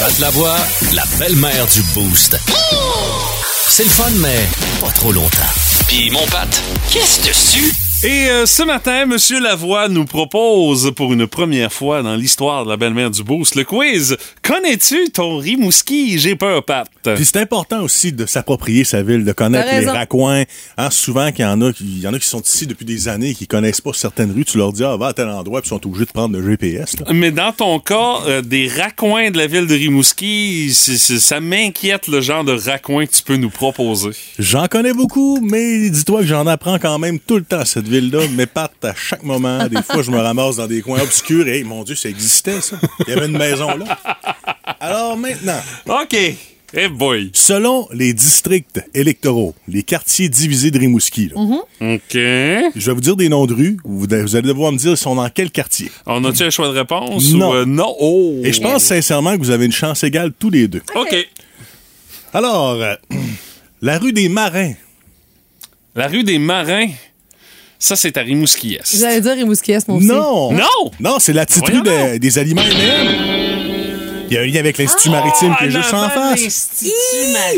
[0.00, 0.56] Pat la voix,
[0.94, 2.36] la belle-mère du Boost.
[3.68, 4.28] C'est le fun, mais
[4.80, 5.28] pas trop longtemps.
[5.88, 6.48] Puis mon Pat,
[6.90, 7.72] qu'est-ce dessus?
[8.02, 12.70] Et euh, ce matin, Monsieur Lavoie nous propose pour une première fois dans l'histoire de
[12.70, 16.18] la belle-mère du Boost le quiz Connais-tu ton Rimouski?
[16.18, 16.88] J'ai peur, Pat.
[17.14, 20.44] Puis c'est important aussi de s'approprier sa ville, de connaître les raccoins.
[20.78, 22.86] Hein, souvent, qu'il y en a, qui- il y en a qui sont ici depuis
[22.86, 25.28] des années et qui connaissent pas certaines rues, tu leur dis ah va à tel
[25.28, 26.98] endroit puis ils sont obligés de prendre le GPS.
[27.00, 27.12] là.
[27.12, 32.22] Mais dans ton cas, euh, des raccoins de la ville de Rimouski, ça m'inquiète le
[32.22, 34.10] genre de raccoins que tu peux nous proposer.
[34.38, 37.89] J'en connais beaucoup, mais dis-toi que j'en apprends quand même tout le temps à cette
[37.90, 38.26] ville-là.
[38.28, 39.66] Mes pattes à chaque moment.
[39.68, 41.46] Des fois, je me ramasse dans des coins obscurs.
[41.48, 42.78] Et mon Dieu, ça existait ça.
[43.06, 43.98] Il y avait une maison là.
[44.80, 45.60] Alors maintenant.
[45.86, 46.16] OK.
[46.72, 47.30] Eh boy.
[47.34, 52.12] Selon les districts électoraux, les quartiers divisés de Rimouski, là, OK.
[52.12, 53.76] je vais vous dire des noms de rues.
[53.84, 55.90] Vous, vous allez devoir me dire ils sont dans quel quartier.
[56.06, 57.32] On a-tu un choix de réponse?
[57.32, 57.50] Non.
[57.50, 57.92] Ou, euh, non?
[57.98, 58.36] Oh.
[58.44, 60.82] Et je pense sincèrement que vous avez une chance égale tous les deux.
[60.94, 61.16] OK.
[62.32, 62.94] Alors, euh,
[63.82, 64.74] la rue des Marins.
[65.96, 66.88] La rue des Marins,
[67.80, 68.98] ça, c'est à Rimouski-Est.
[69.00, 70.06] J'allais dire Rimouski-Est, moi aussi.
[70.06, 70.52] Non!
[70.52, 70.90] Non!
[71.00, 73.36] Non, c'est la petite rue Voyons de- des aliments M&M.
[74.32, 76.68] Il y a un lien avec l'Institut maritime qui est juste en face.
[76.84, 76.92] Oui,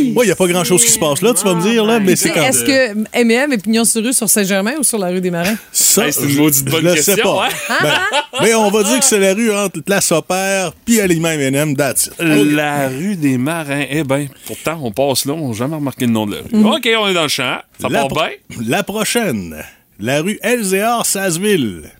[0.06, 2.16] il n'y a pas grand-chose qui se passe là, tu vas me dire, là, mais
[2.16, 5.20] c'est quand Est-ce que M&M est pignon sur rue sur Saint-Germain ou sur la rue
[5.20, 5.56] des Marins?
[5.70, 7.48] Ça, Hey, c'est une je- maudite je bonne le question, sais pas.
[7.68, 7.74] hein?
[7.82, 7.98] Ben,
[8.42, 12.06] mais on va dire que c'est la rue entre Place Opère puis Aliment M&M, that's
[12.06, 12.12] it.
[12.18, 13.84] La rue des Marins.
[13.90, 16.64] Eh ben, pourtant, on passe là, on n'a jamais remarqué le nom de la rue.
[16.74, 17.58] OK, on est dans le champ.
[17.78, 18.28] Ça la, part bien?
[18.66, 19.62] la prochaine,
[20.00, 21.90] la rue Elzéar Sasseville.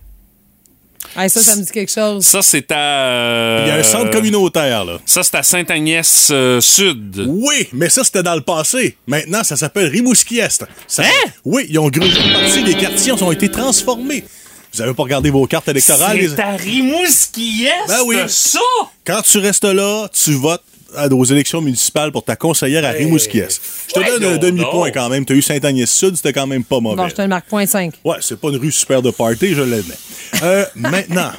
[1.15, 2.25] Ah, ça, ça me dit quelque chose.
[2.25, 3.65] Ça, c'est à...
[3.65, 4.99] Il y a un centre communautaire, là.
[5.05, 7.25] Ça, c'est à Sainte-Agnès-Sud.
[7.29, 8.97] Oui, mais ça, c'était dans le passé.
[9.07, 10.65] Maintenant, ça s'appelle Rimouski-Est.
[10.87, 11.31] Ça- Hein?
[11.45, 14.25] Oui, ils ont grugé une partie des quartiers, ils ont été transformés.
[14.73, 16.17] Vous avez pas regardé vos cartes électorales?
[16.17, 18.17] les- C'est à Rimouski-Est, Ben oui.
[18.29, 18.59] ça!
[19.05, 20.63] Quand tu restes là, tu votes
[20.97, 23.61] à- aux élections municipales pour ta conseillère à Rimouski-Est.
[23.89, 25.25] Je te donne un demi-point quand même.
[25.25, 26.97] Tu as eu Saint-Agnès-Sud, c'était quand même pas mauvais.
[26.97, 27.95] Bon, je te le marque point 5.
[28.05, 29.95] Ouais, c'est pas une rue super de party, je l'admets.
[30.43, 31.33] Euh, maintenant,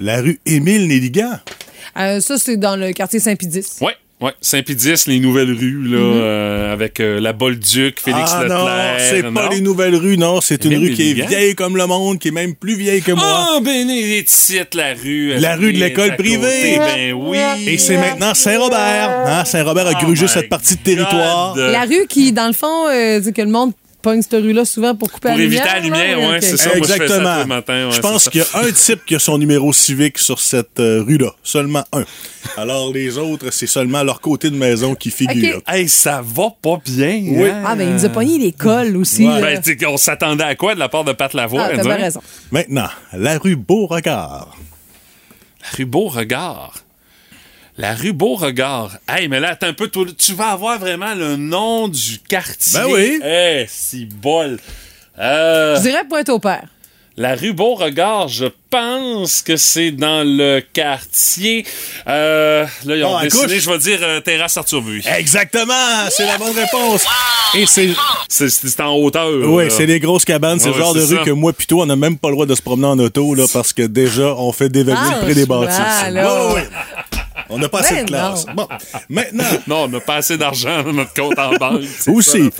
[0.00, 1.38] la rue Émile Néligan.
[1.96, 3.76] Euh, ça, c'est dans le quartier Saint-Pédis.
[3.80, 4.32] Ouais, ouais.
[4.40, 8.58] Saint-Pédis, les nouvelles rues, là, euh, avec euh, la Bolduc, Félix ah Leclerc.
[8.58, 10.40] non, c'est pas les nouvelles rues, non.
[10.40, 13.12] C'est une rue qui est vieille comme le monde, qui est même plus vieille que
[13.12, 13.24] moi.
[13.26, 15.34] Ah, ben, il est ici, la rue.
[15.38, 16.78] La rue de l'école privée.
[16.78, 17.38] Ben oui.
[17.66, 19.24] Et c'est maintenant Saint-Robert.
[19.26, 19.44] Hein?
[19.44, 21.54] Saint-Robert a Oh grugé cette partie de territoire.
[21.54, 21.72] God.
[21.72, 23.72] La rue qui, dans le fond, euh, dit que le monde
[24.04, 25.74] pogne cette rue-là souvent pour couper Pour la éviter lumière.
[25.74, 26.28] la lumière, là?
[26.28, 26.42] ouais, Ok.
[26.42, 26.68] c'est ça.
[26.68, 27.46] moi, je fais ça Exactement.
[27.46, 30.38] matins, ouais, je pense qu'il y a un type qui a son numéro civique sur
[30.38, 31.30] cette euh, rue-là.
[31.42, 32.04] Seulement un.
[32.56, 35.56] Alors les autres, c'est seulement leur côté de maison qui figure.
[35.56, 35.62] Ok.
[35.66, 37.22] Hey, ça va pas bien.
[37.26, 37.48] Oui.
[37.50, 37.62] hein?
[37.66, 39.26] Ah, ben, il nous a pogné l'école aussi.
[39.26, 39.58] Ouais.
[39.60, 41.64] Ben, on s'attendait à quoi de la part de Pat Lavoie?
[41.64, 42.20] ah, t'as bien raison.
[42.52, 44.56] Maintenant, la rue Beauregard.
[45.62, 46.74] La rue Beauregard.
[47.76, 48.92] La rue Beauregard.
[49.08, 49.88] Hey, mais là, attends un peu.
[49.88, 52.78] toi, Tu vas avoir vraiment le nom du quartier.
[52.78, 53.20] Ben oui.
[53.24, 54.58] Eh, si bol.
[55.18, 56.66] Euh, Je dirais Pointe-au-Père.
[57.16, 61.64] la rue Beauregard, je pense que c'est dans le quartier.
[62.06, 63.58] Euh, là, ils ont Bon, à dessiné, couche.
[63.58, 65.04] je vais dire euh, Terrasse Arthur Buis.
[65.16, 67.04] Exactement, c'est la bonne réponse.
[67.56, 67.88] Et c'est
[68.28, 69.28] C'est- C'est en hauteur.
[69.32, 71.22] oui, c'est des grosses cabanes, c'est Ouais, le genre de rue ça.
[71.24, 73.46] que moi toi, on n'a même pas le droit de se promener en auto là
[73.52, 75.76] parce que déjà on fait dévaluer Ah, le prix des bâtisses.
[75.80, 76.54] ah, là.
[77.54, 78.46] On n'a pas assez de classe.
[78.54, 78.68] Bon,
[79.08, 81.82] maintenant, Non, on n'a pas assez d'argent dans notre compte en banque.
[82.08, 82.50] Aussi.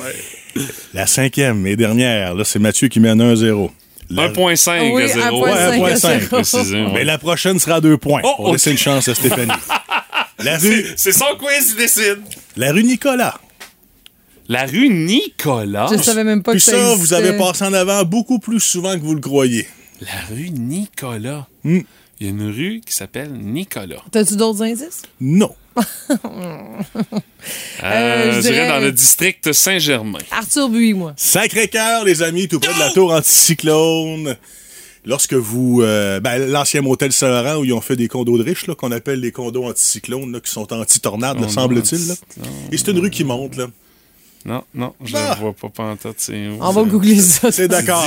[0.92, 3.70] la cinquième et dernière, là c'est Mathieu qui mène 1-0.
[4.10, 5.46] La- 1.5 Oui, à 0.
[5.46, 6.26] 1.5 Ouais, à 1.5, zéro.
[6.28, 6.92] précisément.
[6.92, 8.20] Mais la prochaine sera à deux points.
[8.22, 8.52] Oh, On ok.
[8.52, 9.50] laisse une chance à Stéphanie.
[10.40, 12.18] la rue, C'est son quiz qui décide.
[12.56, 13.38] la rue Nicolas.
[14.48, 15.88] La rue Nicolas.
[15.90, 17.00] Je savais même pas Puis que ça ça, existait.
[17.00, 19.66] vous avez passé en avant beaucoup plus souvent que vous le croyez.
[20.02, 21.46] La rue Nicolas.
[21.64, 21.80] Hmm.
[22.24, 24.02] Il y a une rue qui s'appelle Nicolas.
[24.10, 25.02] T'as-tu d'autres indices?
[25.20, 25.54] Non.
[27.82, 30.20] Euh, je je dirais dans le district Saint-Germain.
[30.30, 31.12] Arthur Buis, moi.
[31.16, 34.36] Sacré-Cœur, les amis, tout près de la tour anticyclone.
[35.04, 35.82] Lorsque vous...
[35.82, 38.92] euh, ben, l'ancien motel Saint-Laurent où ils ont fait des condos de riches, là, qu'on
[38.92, 42.14] appelle les condos anticyclones, là, qui sont anti-tornades, semble-t-il.
[42.72, 43.66] Et c'est une rue qui monte, là.
[44.46, 45.34] Non, non, je Ah.
[45.36, 46.16] ne vois pas pantoute.
[46.18, 47.50] C'est où, On va googler ça.
[47.50, 48.06] C'est d'accord.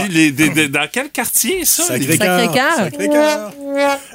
[0.70, 1.84] Dans quel quartier, ça?
[1.84, 2.52] Sacré-Cœur.
[2.78, 3.52] Sacré-Cœur.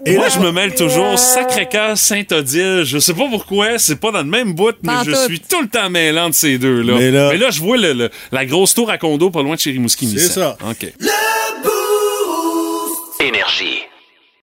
[0.06, 2.82] Et là, je me mêle toujours Sacré-Cœur, Saint-Odile.
[2.84, 5.68] Je sais pas pourquoi, c'est pas dans le même bout, mais je suis tout le
[5.68, 6.94] temps mêlant de ces deux-là.
[6.96, 9.72] Mais là- je vois le- le- la grosse tour à condo pas loin de chez
[9.72, 10.08] Rimouski.
[10.16, 10.56] C'est ça.
[10.68, 10.92] OK.
[13.20, 13.82] Énergie.